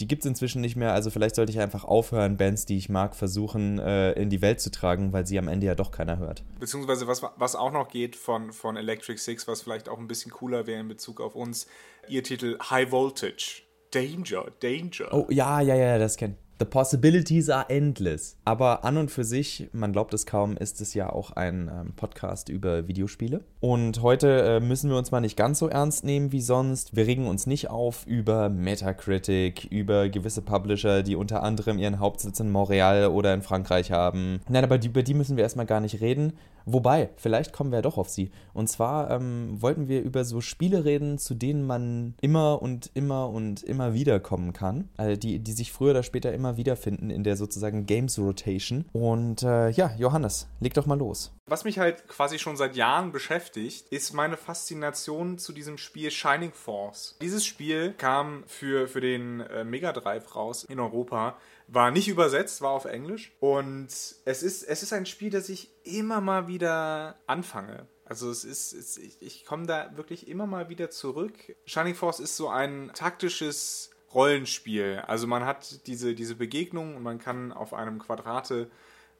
die 0.00 0.06
gibt 0.06 0.22
es 0.22 0.26
inzwischen 0.26 0.60
nicht 0.60 0.76
mehr, 0.76 0.92
also 0.92 1.10
vielleicht 1.10 1.36
sollte 1.36 1.52
ich 1.52 1.60
einfach 1.60 1.84
aufhören, 1.84 2.36
Bands, 2.36 2.66
die 2.66 2.76
ich 2.76 2.88
mag, 2.88 3.16
versuchen 3.16 3.78
äh, 3.78 4.12
in 4.12 4.30
die 4.30 4.42
Welt 4.42 4.60
zu 4.60 4.70
tragen, 4.70 5.12
weil 5.12 5.26
sie 5.26 5.38
am 5.38 5.48
Ende 5.48 5.66
ja 5.66 5.74
doch 5.74 5.90
keiner 5.90 6.18
hört. 6.18 6.44
Beziehungsweise 6.60 7.06
was, 7.06 7.22
was 7.36 7.56
auch 7.56 7.72
noch 7.72 7.88
geht 7.88 8.14
von, 8.14 8.52
von 8.52 8.76
Electric 8.76 9.18
Six, 9.18 9.48
was 9.48 9.62
vielleicht 9.62 9.88
auch 9.88 9.98
ein 9.98 10.06
bisschen 10.06 10.30
cooler 10.30 10.66
wäre 10.66 10.80
in 10.80 10.88
Bezug 10.88 11.20
auf 11.20 11.34
uns, 11.34 11.66
ihr 12.08 12.22
Titel 12.22 12.58
High 12.70 12.92
Voltage. 12.92 13.65
Danger, 13.96 14.44
Danger. 14.60 15.10
Oh, 15.10 15.26
ja, 15.30 15.62
ja, 15.62 15.74
ja, 15.74 15.96
das 15.96 16.18
kennt. 16.18 16.36
The 16.58 16.66
possibilities 16.66 17.48
are 17.48 17.64
endless. 17.70 18.36
Aber 18.44 18.84
an 18.84 18.98
und 18.98 19.10
für 19.10 19.24
sich, 19.24 19.68
man 19.72 19.92
glaubt 19.92 20.12
es 20.12 20.26
kaum, 20.26 20.58
ist 20.58 20.82
es 20.82 20.92
ja 20.92 21.10
auch 21.10 21.30
ein 21.30 21.70
ähm, 21.72 21.92
Podcast 21.96 22.50
über 22.50 22.88
Videospiele. 22.88 23.42
Und 23.60 24.02
heute 24.02 24.42
äh, 24.42 24.60
müssen 24.60 24.90
wir 24.90 24.98
uns 24.98 25.12
mal 25.12 25.20
nicht 25.20 25.38
ganz 25.38 25.60
so 25.60 25.68
ernst 25.68 26.04
nehmen 26.04 26.30
wie 26.30 26.42
sonst. 26.42 26.94
Wir 26.94 27.06
regen 27.06 27.26
uns 27.26 27.46
nicht 27.46 27.70
auf 27.70 28.06
über 28.06 28.50
Metacritic, 28.50 29.64
über 29.70 30.10
gewisse 30.10 30.42
Publisher, 30.42 31.02
die 31.02 31.16
unter 31.16 31.42
anderem 31.42 31.78
ihren 31.78 31.98
Hauptsitz 31.98 32.38
in 32.40 32.50
Montreal 32.50 33.06
oder 33.08 33.32
in 33.32 33.40
Frankreich 33.40 33.92
haben. 33.92 34.40
Nein, 34.46 34.64
aber 34.64 34.76
die, 34.76 34.88
über 34.88 35.02
die 35.02 35.14
müssen 35.14 35.38
wir 35.38 35.44
erstmal 35.44 35.66
gar 35.66 35.80
nicht 35.80 36.02
reden. 36.02 36.34
Wobei, 36.66 37.10
vielleicht 37.16 37.52
kommen 37.52 37.70
wir 37.70 37.78
ja 37.78 37.82
doch 37.82 37.96
auf 37.96 38.08
sie. 38.08 38.32
Und 38.52 38.68
zwar 38.68 39.10
ähm, 39.12 39.62
wollten 39.62 39.86
wir 39.86 40.02
über 40.02 40.24
so 40.24 40.40
Spiele 40.40 40.84
reden, 40.84 41.16
zu 41.16 41.34
denen 41.34 41.64
man 41.64 42.16
immer 42.20 42.60
und 42.60 42.90
immer 42.94 43.30
und 43.30 43.62
immer 43.62 43.94
wieder 43.94 44.18
kommen 44.18 44.52
kann. 44.52 44.88
Also 44.96 45.16
die, 45.16 45.38
die 45.38 45.52
sich 45.52 45.72
früher 45.72 45.92
oder 45.92 46.02
später 46.02 46.32
immer 46.32 46.56
wiederfinden 46.56 47.10
in 47.10 47.22
der 47.22 47.36
sozusagen 47.36 47.86
Games 47.86 48.18
Rotation. 48.18 48.84
Und 48.92 49.44
äh, 49.44 49.70
ja, 49.70 49.94
Johannes, 49.96 50.48
leg 50.58 50.74
doch 50.74 50.86
mal 50.86 50.98
los. 50.98 51.32
Was 51.48 51.62
mich 51.62 51.78
halt 51.78 52.08
quasi 52.08 52.40
schon 52.40 52.56
seit 52.56 52.74
Jahren 52.74 53.12
beschäftigt, 53.12 53.86
ist 53.90 54.12
meine 54.12 54.36
Faszination 54.36 55.38
zu 55.38 55.52
diesem 55.52 55.78
Spiel 55.78 56.10
Shining 56.10 56.50
Force. 56.52 57.16
Dieses 57.22 57.46
Spiel 57.46 57.92
kam 57.92 58.42
für, 58.48 58.88
für 58.88 59.00
den 59.00 59.38
äh, 59.40 59.62
Mega 59.62 59.92
Drive 59.92 60.34
raus 60.34 60.64
in 60.64 60.80
Europa 60.80 61.36
war 61.68 61.90
nicht 61.90 62.08
übersetzt, 62.08 62.60
war 62.60 62.70
auf 62.70 62.84
Englisch. 62.84 63.32
Und 63.40 63.88
es 63.88 64.42
ist, 64.42 64.62
es 64.62 64.82
ist 64.82 64.92
ein 64.92 65.06
Spiel, 65.06 65.30
das 65.30 65.48
ich 65.48 65.70
immer 65.84 66.20
mal 66.20 66.48
wieder 66.48 67.16
anfange. 67.26 67.86
Also 68.04 68.30
es 68.30 68.44
ist, 68.44 68.72
es, 68.72 68.96
ich, 68.98 69.20
ich 69.20 69.44
komme 69.44 69.66
da 69.66 69.96
wirklich 69.96 70.28
immer 70.28 70.46
mal 70.46 70.68
wieder 70.68 70.90
zurück. 70.90 71.34
Shining 71.64 71.94
Force 71.94 72.20
ist 72.20 72.36
so 72.36 72.48
ein 72.48 72.90
taktisches 72.94 73.90
Rollenspiel. 74.14 75.02
Also 75.06 75.26
man 75.26 75.44
hat 75.44 75.86
diese, 75.86 76.14
diese 76.14 76.36
Begegnung 76.36 76.96
und 76.96 77.02
man 77.02 77.18
kann 77.18 77.52
auf 77.52 77.74
einem 77.74 77.98
Quadrate 77.98 78.70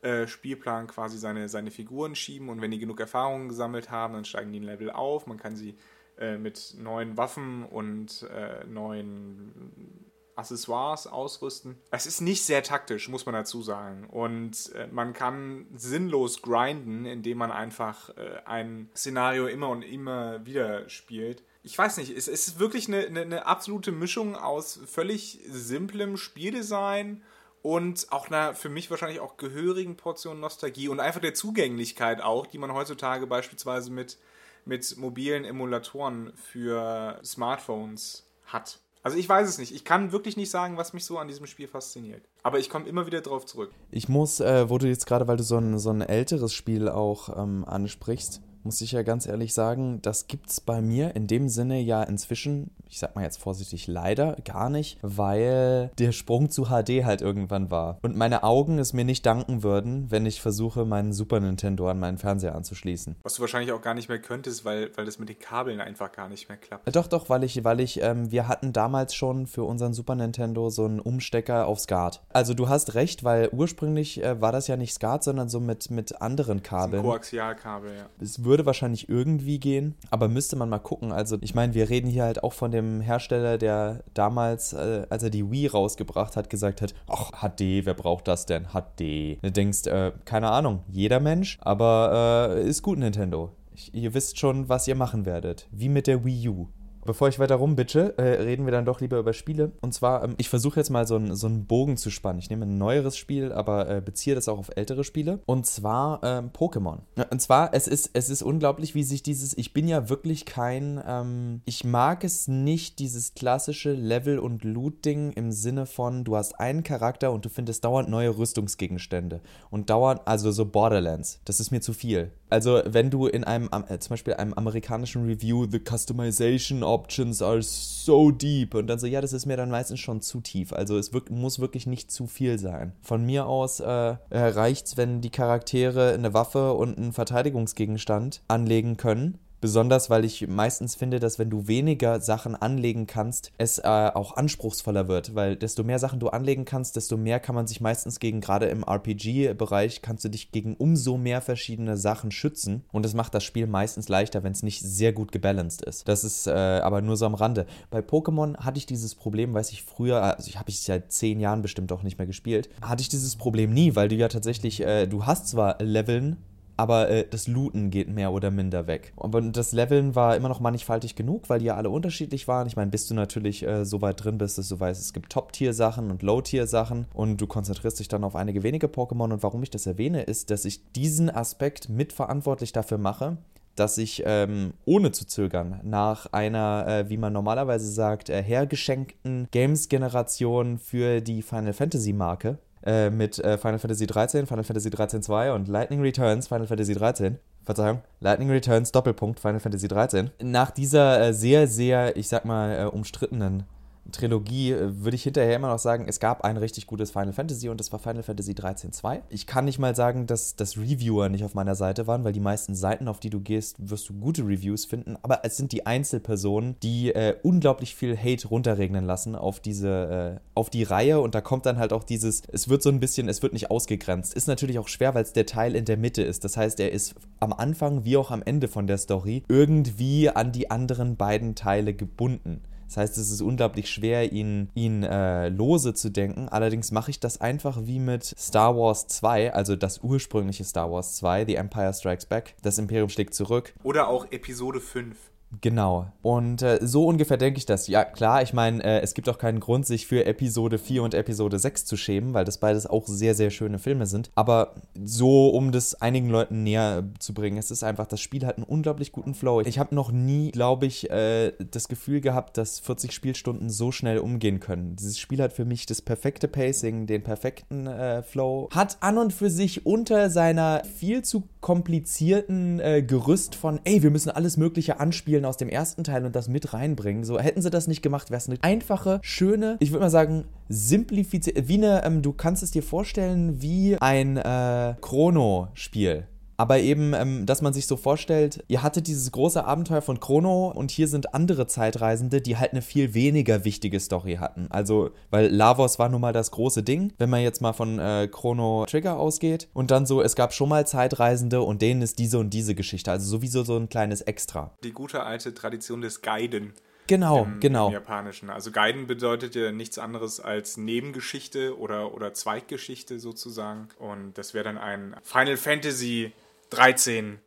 äh, 0.02 0.28
Spielplan 0.28 0.86
quasi 0.86 1.18
seine, 1.18 1.48
seine 1.48 1.72
Figuren 1.72 2.14
schieben 2.14 2.48
und 2.48 2.60
wenn 2.60 2.70
die 2.70 2.78
genug 2.78 3.00
Erfahrungen 3.00 3.48
gesammelt 3.48 3.90
haben, 3.90 4.14
dann 4.14 4.24
steigen 4.24 4.52
die 4.52 4.60
ein 4.60 4.64
Level 4.64 4.90
auf. 4.90 5.26
Man 5.26 5.36
kann 5.38 5.56
sie 5.56 5.76
äh, 6.18 6.38
mit 6.38 6.74
neuen 6.78 7.16
Waffen 7.16 7.64
und 7.64 8.22
äh, 8.32 8.64
neuen 8.66 10.05
Accessoires 10.36 11.06
ausrüsten. 11.06 11.76
Es 11.90 12.06
ist 12.06 12.20
nicht 12.20 12.44
sehr 12.44 12.62
taktisch, 12.62 13.08
muss 13.08 13.26
man 13.26 13.34
dazu 13.34 13.62
sagen. 13.62 14.06
Und 14.08 14.72
äh, 14.74 14.86
man 14.88 15.14
kann 15.14 15.66
sinnlos 15.74 16.42
grinden, 16.42 17.06
indem 17.06 17.38
man 17.38 17.50
einfach 17.50 18.10
äh, 18.16 18.42
ein 18.44 18.90
Szenario 18.94 19.46
immer 19.46 19.70
und 19.70 19.82
immer 19.82 20.44
wieder 20.44 20.88
spielt. 20.88 21.42
Ich 21.62 21.76
weiß 21.76 21.96
nicht, 21.96 22.16
es, 22.16 22.28
ist 22.28 22.58
wirklich 22.58 22.86
eine, 22.86 23.06
eine, 23.06 23.22
eine 23.22 23.46
absolute 23.46 23.92
Mischung 23.92 24.36
aus 24.36 24.78
völlig 24.86 25.40
simplem 25.48 26.16
Spieldesign 26.16 27.22
und 27.62 28.12
auch 28.12 28.28
einer 28.28 28.54
für 28.54 28.68
mich 28.68 28.90
wahrscheinlich 28.90 29.18
auch 29.18 29.38
gehörigen 29.38 29.96
Portion 29.96 30.38
Nostalgie 30.38 30.88
und 30.88 31.00
einfach 31.00 31.20
der 31.20 31.34
Zugänglichkeit 31.34 32.20
auch, 32.20 32.46
die 32.46 32.58
man 32.58 32.72
heutzutage 32.72 33.26
beispielsweise 33.26 33.90
mit, 33.90 34.18
mit 34.64 34.96
mobilen 34.98 35.44
Emulatoren 35.44 36.32
für 36.36 37.18
Smartphones 37.24 38.30
hat. 38.44 38.78
Also 39.06 39.18
ich 39.18 39.28
weiß 39.28 39.48
es 39.48 39.58
nicht. 39.58 39.72
Ich 39.72 39.84
kann 39.84 40.10
wirklich 40.10 40.36
nicht 40.36 40.50
sagen, 40.50 40.76
was 40.76 40.92
mich 40.92 41.04
so 41.04 41.16
an 41.18 41.28
diesem 41.28 41.46
Spiel 41.46 41.68
fasziniert. 41.68 42.24
Aber 42.42 42.58
ich 42.58 42.68
komme 42.68 42.88
immer 42.88 43.06
wieder 43.06 43.20
drauf 43.20 43.46
zurück. 43.46 43.70
Ich 43.92 44.08
muss, 44.08 44.40
äh, 44.40 44.68
wo 44.68 44.78
du 44.78 44.88
jetzt 44.88 45.06
gerade, 45.06 45.28
weil 45.28 45.36
du 45.36 45.44
so 45.44 45.58
ein, 45.58 45.78
so 45.78 45.90
ein 45.90 46.00
älteres 46.00 46.52
Spiel 46.52 46.88
auch 46.88 47.28
ähm, 47.40 47.64
ansprichst, 47.64 48.40
muss 48.66 48.80
ich 48.80 48.92
ja 48.92 49.02
ganz 49.02 49.26
ehrlich 49.26 49.54
sagen, 49.54 50.02
das 50.02 50.26
gibt 50.26 50.50
es 50.50 50.60
bei 50.60 50.82
mir 50.82 51.14
in 51.14 51.28
dem 51.28 51.48
Sinne 51.48 51.80
ja 51.80 52.02
inzwischen, 52.02 52.72
ich 52.88 52.98
sag 52.98 53.14
mal 53.14 53.22
jetzt 53.22 53.40
vorsichtig, 53.40 53.86
leider 53.86 54.36
gar 54.44 54.70
nicht, 54.70 54.98
weil 55.02 55.90
der 55.98 56.10
Sprung 56.10 56.50
zu 56.50 56.64
HD 56.64 57.04
halt 57.04 57.22
irgendwann 57.22 57.70
war. 57.70 57.98
Und 58.02 58.16
meine 58.16 58.42
Augen 58.42 58.78
es 58.78 58.92
mir 58.92 59.04
nicht 59.04 59.24
danken 59.24 59.62
würden, 59.62 60.10
wenn 60.10 60.26
ich 60.26 60.40
versuche, 60.40 60.84
meinen 60.84 61.12
Super 61.12 61.38
Nintendo 61.38 61.88
an 61.88 62.00
meinen 62.00 62.18
Fernseher 62.18 62.56
anzuschließen. 62.56 63.14
Was 63.22 63.34
du 63.34 63.40
wahrscheinlich 63.40 63.72
auch 63.72 63.80
gar 63.80 63.94
nicht 63.94 64.08
mehr 64.08 64.18
könntest, 64.18 64.64
weil, 64.64 64.90
weil 64.96 65.04
das 65.04 65.20
mit 65.20 65.28
den 65.28 65.38
Kabeln 65.38 65.80
einfach 65.80 66.10
gar 66.10 66.28
nicht 66.28 66.48
mehr 66.48 66.58
klappt. 66.58 66.94
Doch, 66.94 67.06
doch, 67.06 67.30
weil 67.30 67.44
ich, 67.44 67.62
weil 67.62 67.78
ich, 67.78 68.02
ähm, 68.02 68.32
wir 68.32 68.48
hatten 68.48 68.72
damals 68.72 69.14
schon 69.14 69.46
für 69.46 69.62
unseren 69.62 69.94
Super 69.94 70.16
Nintendo 70.16 70.70
so 70.70 70.84
einen 70.84 70.98
Umstecker 70.98 71.68
auf 71.68 71.78
SCART. 71.78 72.22
Also 72.32 72.52
du 72.52 72.68
hast 72.68 72.94
recht, 72.94 73.22
weil 73.22 73.48
ursprünglich 73.52 74.22
äh, 74.24 74.40
war 74.40 74.50
das 74.50 74.66
ja 74.66 74.76
nicht 74.76 74.92
SCART, 74.92 75.22
sondern 75.22 75.48
so 75.48 75.60
mit, 75.60 75.88
mit 75.92 76.20
anderen 76.20 76.64
Kabeln. 76.64 77.04
Koaxialkabel, 77.04 77.94
ja. 77.96 78.06
Es 78.20 78.42
würde 78.42 78.55
würde 78.56 78.64
wahrscheinlich 78.64 79.10
irgendwie 79.10 79.58
gehen, 79.58 79.96
aber 80.10 80.28
müsste 80.28 80.56
man 80.56 80.70
mal 80.70 80.78
gucken. 80.78 81.12
Also 81.12 81.36
ich 81.42 81.54
meine, 81.54 81.74
wir 81.74 81.90
reden 81.90 82.08
hier 82.08 82.22
halt 82.22 82.42
auch 82.42 82.54
von 82.54 82.70
dem 82.70 83.02
Hersteller, 83.02 83.58
der 83.58 84.02
damals, 84.14 84.72
äh, 84.72 85.06
als 85.10 85.22
er 85.22 85.28
die 85.28 85.50
Wii 85.50 85.66
rausgebracht 85.66 86.36
hat, 86.36 86.48
gesagt 86.48 86.80
hat, 86.80 86.94
ach, 87.06 87.32
HD, 87.42 87.84
wer 87.84 87.92
braucht 87.92 88.28
das 88.28 88.46
denn? 88.46 88.68
HD. 88.68 89.42
Du 89.42 89.52
denkst, 89.52 89.86
äh, 89.88 90.12
keine 90.24 90.50
Ahnung, 90.50 90.84
jeder 90.88 91.20
Mensch, 91.20 91.58
aber 91.60 92.54
äh, 92.56 92.66
ist 92.66 92.80
gut 92.80 92.98
Nintendo. 92.98 93.52
Ich, 93.74 93.92
ihr 93.92 94.14
wisst 94.14 94.38
schon, 94.38 94.70
was 94.70 94.88
ihr 94.88 94.94
machen 94.94 95.26
werdet. 95.26 95.68
Wie 95.70 95.90
mit 95.90 96.06
der 96.06 96.24
Wii 96.24 96.48
U. 96.48 96.68
Bevor 97.06 97.28
ich 97.28 97.38
weiter 97.38 97.54
rumbitsche, 97.54 98.18
äh, 98.18 98.42
reden 98.42 98.66
wir 98.66 98.72
dann 98.72 98.84
doch 98.84 99.00
lieber 99.00 99.18
über 99.18 99.32
Spiele. 99.32 99.72
Und 99.80 99.94
zwar, 99.94 100.24
ähm, 100.24 100.34
ich 100.38 100.48
versuche 100.48 100.80
jetzt 100.80 100.90
mal 100.90 101.06
so, 101.06 101.16
ein, 101.16 101.34
so 101.34 101.46
einen 101.46 101.66
Bogen 101.66 101.96
zu 101.96 102.10
spannen. 102.10 102.38
Ich 102.40 102.50
nehme 102.50 102.66
ein 102.66 102.78
neueres 102.78 103.16
Spiel, 103.16 103.52
aber 103.52 103.88
äh, 103.88 104.00
beziehe 104.00 104.34
das 104.34 104.48
auch 104.48 104.58
auf 104.58 104.70
ältere 104.74 105.04
Spiele. 105.04 105.40
Und 105.46 105.66
zwar 105.66 106.20
ähm, 106.22 106.50
Pokémon. 106.50 106.98
Und 107.30 107.40
zwar, 107.40 107.72
es 107.72 107.86
ist, 107.86 108.10
es 108.12 108.28
ist 108.28 108.42
unglaublich, 108.42 108.94
wie 108.94 109.04
sich 109.04 109.22
dieses, 109.22 109.56
ich 109.56 109.72
bin 109.72 109.88
ja 109.88 110.08
wirklich 110.08 110.44
kein, 110.44 111.00
ähm, 111.06 111.62
ich 111.64 111.84
mag 111.84 112.24
es 112.24 112.48
nicht, 112.48 112.98
dieses 112.98 113.34
klassische 113.34 113.92
Level- 113.92 114.38
und 114.38 114.64
Loot-Ding 114.64 115.32
im 115.32 115.52
Sinne 115.52 115.86
von, 115.86 116.24
du 116.24 116.36
hast 116.36 116.58
einen 116.58 116.82
Charakter 116.82 117.32
und 117.32 117.44
du 117.44 117.48
findest 117.48 117.84
dauernd 117.84 118.08
neue 118.08 118.36
Rüstungsgegenstände. 118.36 119.40
Und 119.70 119.90
dauernd, 119.90 120.22
also 120.24 120.50
so 120.50 120.66
Borderlands. 120.66 121.40
Das 121.44 121.60
ist 121.60 121.70
mir 121.70 121.80
zu 121.80 121.92
viel. 121.92 122.32
Also, 122.48 122.80
wenn 122.84 123.10
du 123.10 123.26
in 123.26 123.44
einem, 123.44 123.68
äh, 123.88 123.98
zum 123.98 124.10
Beispiel 124.10 124.34
einem 124.34 124.54
amerikanischen 124.54 125.26
Review, 125.26 125.66
The 125.70 125.80
Customization 125.80 126.82
Options 126.82 127.42
are 127.42 127.60
so 127.62 128.30
deep 128.30 128.74
und 128.74 128.86
dann 128.86 128.98
so, 128.98 129.06
ja, 129.06 129.20
das 129.20 129.32
ist 129.32 129.46
mir 129.46 129.56
dann 129.56 129.70
meistens 129.70 130.00
schon 130.00 130.20
zu 130.20 130.40
tief. 130.40 130.72
Also, 130.72 130.96
es 130.96 131.12
wirkt, 131.12 131.30
muss 131.30 131.58
wirklich 131.58 131.86
nicht 131.86 132.10
zu 132.10 132.26
viel 132.26 132.58
sein. 132.58 132.92
Von 133.02 133.24
mir 133.24 133.46
aus 133.46 133.80
äh, 133.80 134.16
es, 134.30 134.96
wenn 134.96 135.20
die 135.20 135.30
Charaktere 135.30 136.12
eine 136.12 136.34
Waffe 136.34 136.74
und 136.74 136.96
einen 136.96 137.12
Verteidigungsgegenstand 137.12 138.42
anlegen 138.48 138.96
können 138.96 139.38
Besonders, 139.66 140.10
weil 140.10 140.24
ich 140.24 140.46
meistens 140.46 140.94
finde, 140.94 141.18
dass 141.18 141.40
wenn 141.40 141.50
du 141.50 141.66
weniger 141.66 142.20
Sachen 142.20 142.54
anlegen 142.54 143.08
kannst, 143.08 143.50
es 143.58 143.78
äh, 143.78 143.82
auch 144.14 144.36
anspruchsvoller 144.36 145.08
wird, 145.08 145.34
weil 145.34 145.56
desto 145.56 145.82
mehr 145.82 145.98
Sachen 145.98 146.20
du 146.20 146.28
anlegen 146.28 146.64
kannst, 146.64 146.94
desto 146.94 147.16
mehr 147.16 147.40
kann 147.40 147.56
man 147.56 147.66
sich 147.66 147.80
meistens 147.80 148.20
gegen, 148.20 148.40
gerade 148.40 148.66
im 148.66 148.84
RPG-Bereich, 148.84 150.02
kannst 150.02 150.24
du 150.24 150.28
dich 150.28 150.52
gegen 150.52 150.76
umso 150.76 151.16
mehr 151.16 151.40
verschiedene 151.40 151.96
Sachen 151.96 152.30
schützen 152.30 152.84
und 152.92 153.04
das 153.04 153.14
macht 153.14 153.34
das 153.34 153.42
Spiel 153.42 153.66
meistens 153.66 154.08
leichter, 154.08 154.44
wenn 154.44 154.52
es 154.52 154.62
nicht 154.62 154.82
sehr 154.82 155.12
gut 155.12 155.32
gebalanced 155.32 155.82
ist. 155.82 156.06
Das 156.06 156.22
ist 156.22 156.46
äh, 156.46 156.52
aber 156.52 157.02
nur 157.02 157.16
so 157.16 157.26
am 157.26 157.34
Rande. 157.34 157.66
Bei 157.90 157.98
Pokémon 157.98 158.58
hatte 158.58 158.78
ich 158.78 158.86
dieses 158.86 159.16
Problem, 159.16 159.52
weiß 159.52 159.72
ich 159.72 159.82
früher, 159.82 160.22
also 160.22 160.48
ich 160.48 160.60
habe 160.60 160.70
es 160.70 160.84
seit 160.84 161.10
zehn 161.10 161.40
Jahren 161.40 161.62
bestimmt 161.62 161.90
auch 161.90 162.04
nicht 162.04 162.18
mehr 162.18 162.28
gespielt, 162.28 162.68
hatte 162.82 163.02
ich 163.02 163.08
dieses 163.08 163.34
Problem 163.34 163.74
nie, 163.74 163.96
weil 163.96 164.06
du 164.06 164.14
ja 164.14 164.28
tatsächlich, 164.28 164.80
äh, 164.86 165.08
du 165.08 165.26
hast 165.26 165.48
zwar 165.48 165.82
Leveln, 165.82 166.36
aber 166.76 167.08
äh, 167.08 167.26
das 167.28 167.48
Looten 167.48 167.90
geht 167.90 168.08
mehr 168.08 168.32
oder 168.32 168.50
minder 168.50 168.86
weg. 168.86 169.12
Aber 169.16 169.40
das 169.40 169.72
Leveln 169.72 170.14
war 170.14 170.36
immer 170.36 170.48
noch 170.48 170.60
mannigfaltig 170.60 171.16
genug, 171.16 171.48
weil 171.48 171.60
die 171.60 171.66
ja 171.66 171.76
alle 171.76 171.90
unterschiedlich 171.90 172.48
waren. 172.48 172.66
Ich 172.66 172.76
meine, 172.76 172.90
bis 172.90 173.06
du 173.06 173.14
natürlich 173.14 173.66
äh, 173.66 173.84
so 173.84 174.02
weit 174.02 174.22
drin 174.22 174.38
bist, 174.38 174.58
dass 174.58 174.68
du 174.68 174.78
weißt, 174.78 175.00
es 175.00 175.12
gibt 175.12 175.32
Top-Tier-Sachen 175.32 176.10
und 176.10 176.22
Low-Tier-Sachen 176.22 177.06
und 177.14 177.40
du 177.40 177.46
konzentrierst 177.46 177.98
dich 177.98 178.08
dann 178.08 178.24
auf 178.24 178.36
einige 178.36 178.62
wenige 178.62 178.88
Pokémon. 178.88 179.32
Und 179.32 179.42
warum 179.42 179.62
ich 179.62 179.70
das 179.70 179.86
erwähne, 179.86 180.22
ist, 180.22 180.50
dass 180.50 180.64
ich 180.64 180.92
diesen 180.92 181.30
Aspekt 181.30 181.88
mitverantwortlich 181.88 182.72
dafür 182.72 182.98
mache, 182.98 183.38
dass 183.74 183.98
ich 183.98 184.22
ähm, 184.26 184.72
ohne 184.84 185.12
zu 185.12 185.26
zögern 185.26 185.80
nach 185.84 186.32
einer, 186.32 186.86
äh, 186.88 187.10
wie 187.10 187.18
man 187.18 187.32
normalerweise 187.32 187.90
sagt, 187.90 188.30
äh, 188.30 188.42
hergeschenkten 188.42 189.48
Games-Generation 189.50 190.78
für 190.78 191.20
die 191.20 191.42
Final 191.42 191.74
Fantasy 191.74 192.12
Marke 192.12 192.58
äh, 192.86 193.10
mit 193.10 193.38
äh, 193.38 193.58
Final 193.58 193.78
Fantasy 193.78 194.06
13, 194.06 194.46
Final 194.46 194.64
Fantasy 194.64 194.90
13 194.90 195.22
2 195.22 195.52
und 195.52 195.68
Lightning 195.68 196.00
Returns, 196.00 196.48
Final 196.48 196.66
Fantasy 196.66 196.94
13. 196.94 197.38
Verzeihung, 197.64 198.00
Lightning 198.20 198.48
Returns 198.48 198.92
Doppelpunkt 198.92 199.40
Final 199.40 199.58
Fantasy 199.58 199.88
13. 199.88 200.30
Nach 200.40 200.70
dieser 200.70 201.20
äh, 201.20 201.34
sehr, 201.34 201.66
sehr, 201.66 202.16
ich 202.16 202.28
sag 202.28 202.44
mal, 202.44 202.78
äh, 202.78 202.84
umstrittenen 202.84 203.64
Trilogie 204.12 204.72
äh, 204.72 205.02
würde 205.02 205.14
ich 205.14 205.22
hinterher 205.22 205.56
immer 205.56 205.68
noch 205.68 205.78
sagen, 205.78 206.06
es 206.08 206.20
gab 206.20 206.44
ein 206.44 206.56
richtig 206.56 206.86
gutes 206.86 207.10
Final 207.10 207.32
Fantasy 207.32 207.68
und 207.68 207.80
das 207.80 207.92
war 207.92 207.98
Final 207.98 208.22
Fantasy 208.22 208.54
13 208.54 208.92
2. 208.92 209.22
Ich 209.28 209.46
kann 209.46 209.64
nicht 209.64 209.78
mal 209.78 209.94
sagen, 209.94 210.26
dass, 210.26 210.56
dass 210.56 210.76
Reviewer 210.76 211.28
nicht 211.28 211.44
auf 211.44 211.54
meiner 211.54 211.74
Seite 211.74 212.06
waren, 212.06 212.24
weil 212.24 212.32
die 212.32 212.40
meisten 212.40 212.74
Seiten, 212.74 213.08
auf 213.08 213.20
die 213.20 213.30
du 213.30 213.40
gehst, 213.40 213.76
wirst 213.78 214.08
du 214.08 214.14
gute 214.14 214.42
Reviews 214.42 214.84
finden, 214.84 215.16
aber 215.22 215.40
es 215.44 215.56
sind 215.56 215.72
die 215.72 215.86
Einzelpersonen, 215.86 216.76
die 216.82 217.14
äh, 217.14 217.36
unglaublich 217.42 217.94
viel 217.94 218.16
Hate 218.16 218.48
runterregnen 218.48 219.04
lassen 219.04 219.34
auf 219.34 219.60
diese, 219.60 220.38
äh, 220.38 220.40
auf 220.54 220.70
die 220.70 220.82
Reihe 220.82 221.20
und 221.20 221.34
da 221.34 221.40
kommt 221.40 221.66
dann 221.66 221.78
halt 221.78 221.92
auch 221.92 222.04
dieses, 222.04 222.42
es 222.52 222.68
wird 222.68 222.82
so 222.82 222.90
ein 222.90 223.00
bisschen, 223.00 223.28
es 223.28 223.42
wird 223.42 223.52
nicht 223.52 223.70
ausgegrenzt. 223.70 224.34
Ist 224.34 224.48
natürlich 224.48 224.78
auch 224.78 224.88
schwer, 224.88 225.14
weil 225.14 225.22
es 225.22 225.32
der 225.32 225.46
Teil 225.46 225.74
in 225.74 225.84
der 225.84 225.96
Mitte 225.96 226.22
ist. 226.22 226.44
Das 226.44 226.56
heißt, 226.56 226.80
er 226.80 226.92
ist 226.92 227.14
am 227.40 227.52
Anfang 227.52 228.04
wie 228.04 228.16
auch 228.16 228.30
am 228.30 228.42
Ende 228.42 228.68
von 228.68 228.86
der 228.86 228.98
Story 228.98 229.42
irgendwie 229.48 230.30
an 230.30 230.52
die 230.52 230.70
anderen 230.70 231.16
beiden 231.16 231.54
Teile 231.54 231.94
gebunden. 231.94 232.62
Das 232.86 232.96
heißt, 232.96 233.18
es 233.18 233.30
ist 233.30 233.40
unglaublich 233.40 233.90
schwer, 233.90 234.32
ihn, 234.32 234.70
ihn 234.74 235.02
äh, 235.02 235.48
lose 235.48 235.94
zu 235.94 236.10
denken. 236.10 236.48
Allerdings 236.48 236.92
mache 236.92 237.10
ich 237.10 237.20
das 237.20 237.40
einfach 237.40 237.78
wie 237.82 237.98
mit 237.98 238.24
Star 238.24 238.76
Wars 238.76 239.06
2, 239.08 239.52
also 239.52 239.76
das 239.76 240.02
ursprüngliche 240.02 240.64
Star 240.64 240.90
Wars 240.90 241.16
2, 241.16 241.46
The 241.46 241.56
Empire 241.56 241.92
Strikes 241.92 242.26
Back. 242.26 242.54
Das 242.62 242.78
Imperium 242.78 243.08
schlägt 243.08 243.34
zurück. 243.34 243.74
Oder 243.82 244.08
auch 244.08 244.30
Episode 244.30 244.80
5. 244.80 245.16
Genau. 245.60 246.06
Und 246.22 246.62
äh, 246.62 246.78
so 246.82 247.06
ungefähr 247.06 247.36
denke 247.36 247.58
ich 247.58 247.66
das. 247.66 247.86
Ja, 247.86 248.04
klar, 248.04 248.42
ich 248.42 248.52
meine, 248.52 248.82
äh, 248.82 249.00
es 249.00 249.14
gibt 249.14 249.28
auch 249.28 249.38
keinen 249.38 249.60
Grund, 249.60 249.86
sich 249.86 250.06
für 250.06 250.24
Episode 250.26 250.78
4 250.78 251.02
und 251.04 251.14
Episode 251.14 251.58
6 251.58 251.84
zu 251.84 251.96
schämen, 251.96 252.34
weil 252.34 252.44
das 252.44 252.58
beides 252.58 252.86
auch 252.86 253.06
sehr, 253.06 253.34
sehr 253.34 253.50
schöne 253.50 253.78
Filme 253.78 254.06
sind. 254.06 254.30
Aber 254.34 254.74
so, 255.04 255.48
um 255.50 255.70
das 255.70 255.94
einigen 255.94 256.28
Leuten 256.28 256.64
näher 256.64 257.04
zu 257.20 257.32
bringen, 257.32 257.58
es 257.58 257.70
ist 257.70 257.84
einfach, 257.84 258.06
das 258.06 258.20
Spiel 258.20 258.44
hat 258.44 258.56
einen 258.56 258.64
unglaublich 258.64 259.12
guten 259.12 259.34
Flow. 259.34 259.60
Ich 259.60 259.78
habe 259.78 259.94
noch 259.94 260.10
nie, 260.10 260.50
glaube 260.50 260.86
ich, 260.86 261.10
äh, 261.10 261.52
das 261.70 261.88
Gefühl 261.88 262.20
gehabt, 262.20 262.58
dass 262.58 262.80
40 262.80 263.12
Spielstunden 263.12 263.70
so 263.70 263.92
schnell 263.92 264.18
umgehen 264.18 264.58
können. 264.58 264.96
Dieses 264.96 265.18
Spiel 265.18 265.40
hat 265.40 265.52
für 265.52 265.64
mich 265.64 265.86
das 265.86 266.02
perfekte 266.02 266.48
Pacing, 266.48 267.06
den 267.06 267.22
perfekten 267.22 267.86
äh, 267.86 268.22
Flow, 268.22 268.68
hat 268.74 268.98
an 269.00 269.16
und 269.16 269.32
für 269.32 269.50
sich 269.50 269.86
unter 269.86 270.28
seiner 270.28 270.82
viel 270.84 271.22
zu 271.22 271.44
komplizierten 271.60 272.80
äh, 272.80 273.02
Gerüst 273.02 273.54
von, 273.54 273.80
ey, 273.84 274.02
wir 274.02 274.10
müssen 274.10 274.30
alles 274.30 274.56
Mögliche 274.56 275.00
anspielen 275.00 275.35
aus 275.44 275.56
dem 275.56 275.68
ersten 275.68 276.04
Teil 276.04 276.24
und 276.24 276.34
das 276.34 276.48
mit 276.48 276.72
reinbringen. 276.72 277.24
So, 277.24 277.38
hätten 277.38 277.62
sie 277.62 277.70
das 277.70 277.86
nicht 277.86 278.02
gemacht, 278.02 278.30
wäre 278.30 278.38
es 278.38 278.48
eine 278.48 278.58
einfache, 278.62 279.20
schöne, 279.22 279.76
ich 279.80 279.90
würde 279.90 280.04
mal 280.04 280.10
sagen, 280.10 280.44
simplifizierte, 280.68 281.68
wie 281.68 281.74
eine, 281.74 282.04
ähm, 282.04 282.22
du 282.22 282.32
kannst 282.32 282.62
es 282.62 282.70
dir 282.70 282.82
vorstellen, 282.82 283.60
wie 283.60 283.96
ein 284.00 284.36
äh, 284.36 284.94
Chrono-Spiel 285.00 286.26
aber 286.56 286.78
eben, 286.78 287.12
ähm, 287.14 287.46
dass 287.46 287.62
man 287.62 287.72
sich 287.72 287.86
so 287.86 287.96
vorstellt, 287.96 288.64
ihr 288.68 288.82
hattet 288.82 289.06
dieses 289.06 289.30
große 289.32 289.64
Abenteuer 289.64 290.02
von 290.02 290.20
Chrono 290.20 290.68
und 290.68 290.90
hier 290.90 291.08
sind 291.08 291.34
andere 291.34 291.66
Zeitreisende, 291.66 292.40
die 292.40 292.56
halt 292.56 292.72
eine 292.72 292.82
viel 292.82 293.14
weniger 293.14 293.64
wichtige 293.64 294.00
Story 294.00 294.36
hatten. 294.36 294.66
Also, 294.70 295.10
weil 295.30 295.48
Lavos 295.48 295.98
war 295.98 296.08
nun 296.08 296.20
mal 296.20 296.32
das 296.32 296.50
große 296.50 296.82
Ding, 296.82 297.12
wenn 297.18 297.30
man 297.30 297.42
jetzt 297.42 297.60
mal 297.60 297.72
von 297.72 297.98
äh, 297.98 298.28
Chrono 298.30 298.86
Trigger 298.86 299.18
ausgeht. 299.18 299.68
Und 299.72 299.90
dann 299.90 300.06
so, 300.06 300.22
es 300.22 300.34
gab 300.34 300.52
schon 300.52 300.68
mal 300.68 300.86
Zeitreisende 300.86 301.60
und 301.60 301.82
denen 301.82 302.02
ist 302.02 302.18
diese 302.18 302.38
und 302.38 302.50
diese 302.50 302.74
Geschichte. 302.74 303.10
Also 303.10 303.28
sowieso 303.28 303.64
so 303.64 303.76
ein 303.76 303.88
kleines 303.88 304.22
Extra. 304.22 304.74
Die 304.82 304.92
gute 304.92 305.22
alte 305.22 305.54
Tradition 305.54 306.00
des 306.00 306.22
Guiden. 306.22 306.72
Genau, 307.06 307.44
im, 307.44 307.60
genau. 307.60 307.86
Im 307.88 307.92
Japanischen. 307.92 308.50
Also 308.50 308.72
Guiden 308.72 309.06
bedeutet 309.06 309.54
ja 309.54 309.70
nichts 309.70 309.98
anderes 309.98 310.40
als 310.40 310.76
Nebengeschichte 310.76 311.78
oder, 311.78 312.12
oder 312.14 312.34
Zweiggeschichte 312.34 313.20
sozusagen. 313.20 313.88
Und 313.98 314.36
das 314.38 314.54
wäre 314.54 314.64
dann 314.64 314.78
ein 314.78 315.16
Final 315.22 315.56
Fantasy 315.56 316.32
13, 316.70 317.40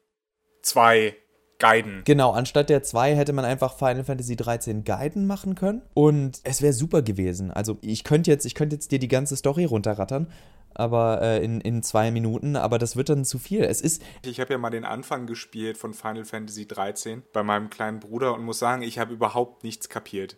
2, 0.62 1.16
Guiden. 1.60 2.04
Genau, 2.06 2.32
anstatt 2.32 2.70
der 2.70 2.84
2 2.84 3.16
hätte 3.16 3.34
man 3.34 3.46
einfach 3.46 3.78
Final 3.78 4.06
Fantasy 4.06 4.36
13 4.36 4.86
Guiden 4.86 5.28
machen 5.28 5.56
können 5.56 5.82
und 5.94 6.40
es 6.44 6.62
wäre 6.62 6.74
super 6.74 7.02
gewesen. 7.02 7.52
Also 7.52 7.78
ich 7.82 8.04
könnte 8.06 8.32
jetzt, 8.32 8.46
ich 8.46 8.56
könnte 8.56 8.78
jetzt 8.78 8.92
dir 8.92 9.00
die 9.00 9.10
ganze 9.10 9.36
Story 9.36 9.66
runterrattern, 9.66 10.32
aber 10.74 11.22
äh, 11.22 11.44
in, 11.44 11.60
in 11.60 11.84
zwei 11.84 12.12
Minuten, 12.12 12.56
aber 12.56 12.80
das 12.80 12.96
wird 12.96 13.10
dann 13.10 13.26
zu 13.26 13.38
viel. 13.38 13.64
Es 13.64 13.82
ist. 13.82 14.02
Ich 14.26 14.40
habe 14.40 14.54
ja 14.54 14.58
mal 14.58 14.70
den 14.70 14.86
Anfang 14.86 15.28
gespielt 15.28 15.78
von 15.78 15.94
Final 15.94 16.26
Fantasy 16.26 16.66
13 16.66 17.24
bei 17.34 17.44
meinem 17.44 17.70
kleinen 17.70 18.00
Bruder 18.00 18.34
und 18.34 18.44
muss 18.44 18.60
sagen, 18.60 18.82
ich 18.82 18.98
habe 18.98 19.14
überhaupt 19.14 19.64
nichts 19.66 19.90
kapiert. 19.90 20.38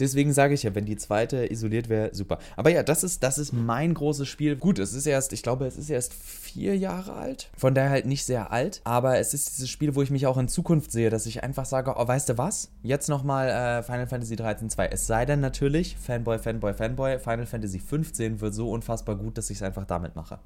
Deswegen 0.00 0.32
sage 0.32 0.54
ich 0.54 0.62
ja, 0.62 0.74
wenn 0.74 0.84
die 0.84 0.96
zweite 0.96 1.50
isoliert 1.50 1.88
wäre, 1.88 2.14
super. 2.14 2.38
Aber 2.56 2.70
ja, 2.70 2.82
das 2.82 3.04
ist, 3.04 3.22
das 3.22 3.38
ist 3.38 3.52
mein 3.52 3.94
großes 3.94 4.28
Spiel. 4.28 4.56
Gut, 4.56 4.78
es 4.78 4.92
ist 4.92 5.06
erst, 5.06 5.32
ich 5.32 5.42
glaube, 5.42 5.66
es 5.66 5.76
ist 5.76 5.90
erst 5.90 6.14
vier 6.14 6.76
Jahre 6.76 7.14
alt. 7.14 7.50
Von 7.56 7.74
daher 7.74 7.90
halt 7.90 8.06
nicht 8.06 8.24
sehr 8.24 8.52
alt. 8.52 8.80
Aber 8.84 9.18
es 9.18 9.34
ist 9.34 9.50
dieses 9.50 9.70
Spiel, 9.70 9.94
wo 9.94 10.02
ich 10.02 10.10
mich 10.10 10.26
auch 10.26 10.38
in 10.38 10.48
Zukunft 10.48 10.92
sehe, 10.92 11.10
dass 11.10 11.26
ich 11.26 11.42
einfach 11.42 11.64
sage, 11.64 11.94
oh, 11.96 12.06
weißt 12.06 12.28
du 12.28 12.38
was? 12.38 12.70
Jetzt 12.82 13.08
nochmal 13.08 13.48
äh, 13.48 13.82
Final 13.82 14.06
Fantasy 14.06 14.36
13 14.36 14.70
2. 14.70 14.86
Es 14.88 15.06
sei 15.06 15.24
denn 15.24 15.40
natürlich, 15.40 15.96
Fanboy, 15.96 16.38
Fanboy, 16.38 16.74
Fanboy, 16.74 17.18
Final 17.18 17.46
Fantasy 17.46 17.78
15 17.78 18.40
wird 18.40 18.54
so 18.54 18.70
unfassbar 18.70 19.16
gut, 19.16 19.38
dass 19.38 19.50
ich 19.50 19.58
es 19.58 19.62
einfach 19.62 19.84
damit 19.84 20.16
mache. 20.16 20.38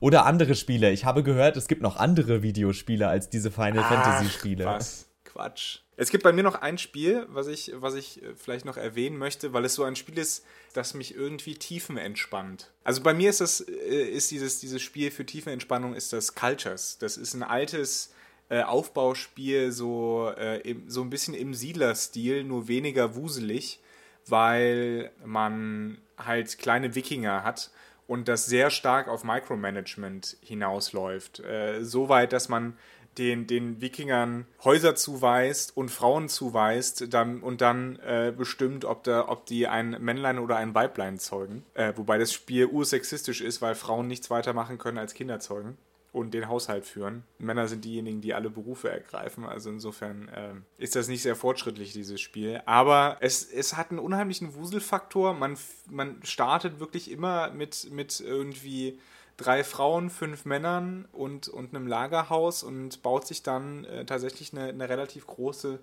Oder 0.00 0.26
andere 0.26 0.54
Spiele. 0.54 0.90
Ich 0.90 1.04
habe 1.04 1.22
gehört, 1.22 1.56
es 1.56 1.66
gibt 1.66 1.82
noch 1.82 1.96
andere 1.96 2.42
Videospiele 2.42 3.08
als 3.08 3.30
diese 3.30 3.50
Final 3.50 3.84
Ach, 3.84 3.88
Fantasy 3.88 4.30
Spiele. 4.30 4.64
Was? 4.64 5.08
Quatsch. 5.24 5.80
Es 6.00 6.10
gibt 6.10 6.22
bei 6.22 6.32
mir 6.32 6.44
noch 6.44 6.54
ein 6.54 6.78
Spiel, 6.78 7.26
was 7.28 7.48
ich, 7.48 7.72
was 7.74 7.94
ich 7.96 8.22
äh, 8.22 8.34
vielleicht 8.36 8.64
noch 8.64 8.76
erwähnen 8.76 9.18
möchte, 9.18 9.52
weil 9.52 9.64
es 9.64 9.74
so 9.74 9.82
ein 9.82 9.96
Spiel 9.96 10.16
ist, 10.16 10.46
das 10.72 10.94
mich 10.94 11.16
irgendwie 11.16 11.56
tiefenentspannt. 11.56 12.70
Also 12.84 13.02
bei 13.02 13.12
mir 13.12 13.28
ist 13.28 13.40
das, 13.40 13.60
äh, 13.60 14.04
ist 14.04 14.30
dieses, 14.30 14.60
dieses 14.60 14.80
Spiel 14.80 15.10
für 15.10 15.26
Tiefenentspannung 15.26 15.94
ist 15.94 16.12
das 16.12 16.36
Cultures. 16.36 16.98
Das 16.98 17.16
ist 17.16 17.34
ein 17.34 17.42
altes 17.42 18.14
äh, 18.48 18.62
Aufbauspiel, 18.62 19.72
so, 19.72 20.32
äh, 20.38 20.60
im, 20.60 20.88
so 20.88 21.02
ein 21.02 21.10
bisschen 21.10 21.34
im 21.34 21.52
Siedlerstil, 21.52 22.44
nur 22.44 22.68
weniger 22.68 23.16
wuselig, 23.16 23.80
weil 24.28 25.10
man 25.24 25.98
halt 26.16 26.58
kleine 26.58 26.94
Wikinger 26.94 27.42
hat 27.42 27.72
und 28.06 28.28
das 28.28 28.46
sehr 28.46 28.70
stark 28.70 29.08
auf 29.08 29.24
Micromanagement 29.24 30.36
hinausläuft. 30.42 31.40
Äh, 31.40 31.84
Soweit, 31.84 32.32
dass 32.32 32.48
man 32.48 32.78
den, 33.18 33.46
den 33.46 33.80
Wikingern 33.80 34.46
Häuser 34.64 34.94
zuweist 34.94 35.76
und 35.76 35.90
Frauen 35.90 36.28
zuweist 36.28 37.12
dann, 37.12 37.40
und 37.40 37.60
dann 37.60 37.96
äh, 37.96 38.32
bestimmt, 38.36 38.84
ob, 38.84 39.04
da, 39.04 39.28
ob 39.28 39.46
die 39.46 39.66
ein 39.66 39.96
Männlein 40.00 40.38
oder 40.38 40.56
ein 40.56 40.74
Weiblein 40.74 41.18
zeugen. 41.18 41.64
Äh, 41.74 41.92
wobei 41.96 42.18
das 42.18 42.32
Spiel 42.32 42.66
ursexistisch 42.66 43.40
ist, 43.40 43.60
weil 43.60 43.74
Frauen 43.74 44.06
nichts 44.06 44.30
weiter 44.30 44.52
machen 44.52 44.78
können 44.78 44.98
als 44.98 45.14
Kinder 45.14 45.40
zeugen 45.40 45.76
und 46.12 46.32
den 46.32 46.48
Haushalt 46.48 46.86
führen. 46.86 47.24
Männer 47.38 47.68
sind 47.68 47.84
diejenigen, 47.84 48.20
die 48.20 48.34
alle 48.34 48.50
Berufe 48.50 48.90
ergreifen. 48.90 49.44
Also 49.44 49.70
insofern 49.70 50.28
äh, 50.28 50.54
ist 50.82 50.96
das 50.96 51.08
nicht 51.08 51.22
sehr 51.22 51.36
fortschrittlich, 51.36 51.92
dieses 51.92 52.20
Spiel. 52.20 52.62
Aber 52.66 53.18
es, 53.20 53.44
es 53.44 53.76
hat 53.76 53.90
einen 53.90 53.98
unheimlichen 53.98 54.54
Wuselfaktor. 54.54 55.34
Man, 55.34 55.56
man 55.90 56.20
startet 56.22 56.80
wirklich 56.80 57.10
immer 57.10 57.50
mit, 57.50 57.90
mit 57.92 58.20
irgendwie 58.20 58.98
drei 59.38 59.64
Frauen, 59.64 60.10
fünf 60.10 60.44
Männern 60.44 61.06
und, 61.12 61.48
und 61.48 61.74
einem 61.74 61.86
Lagerhaus 61.86 62.62
und 62.62 63.02
baut 63.02 63.26
sich 63.26 63.42
dann 63.42 63.84
äh, 63.84 64.04
tatsächlich 64.04 64.52
eine, 64.52 64.68
eine 64.68 64.88
relativ 64.88 65.26
große 65.26 65.78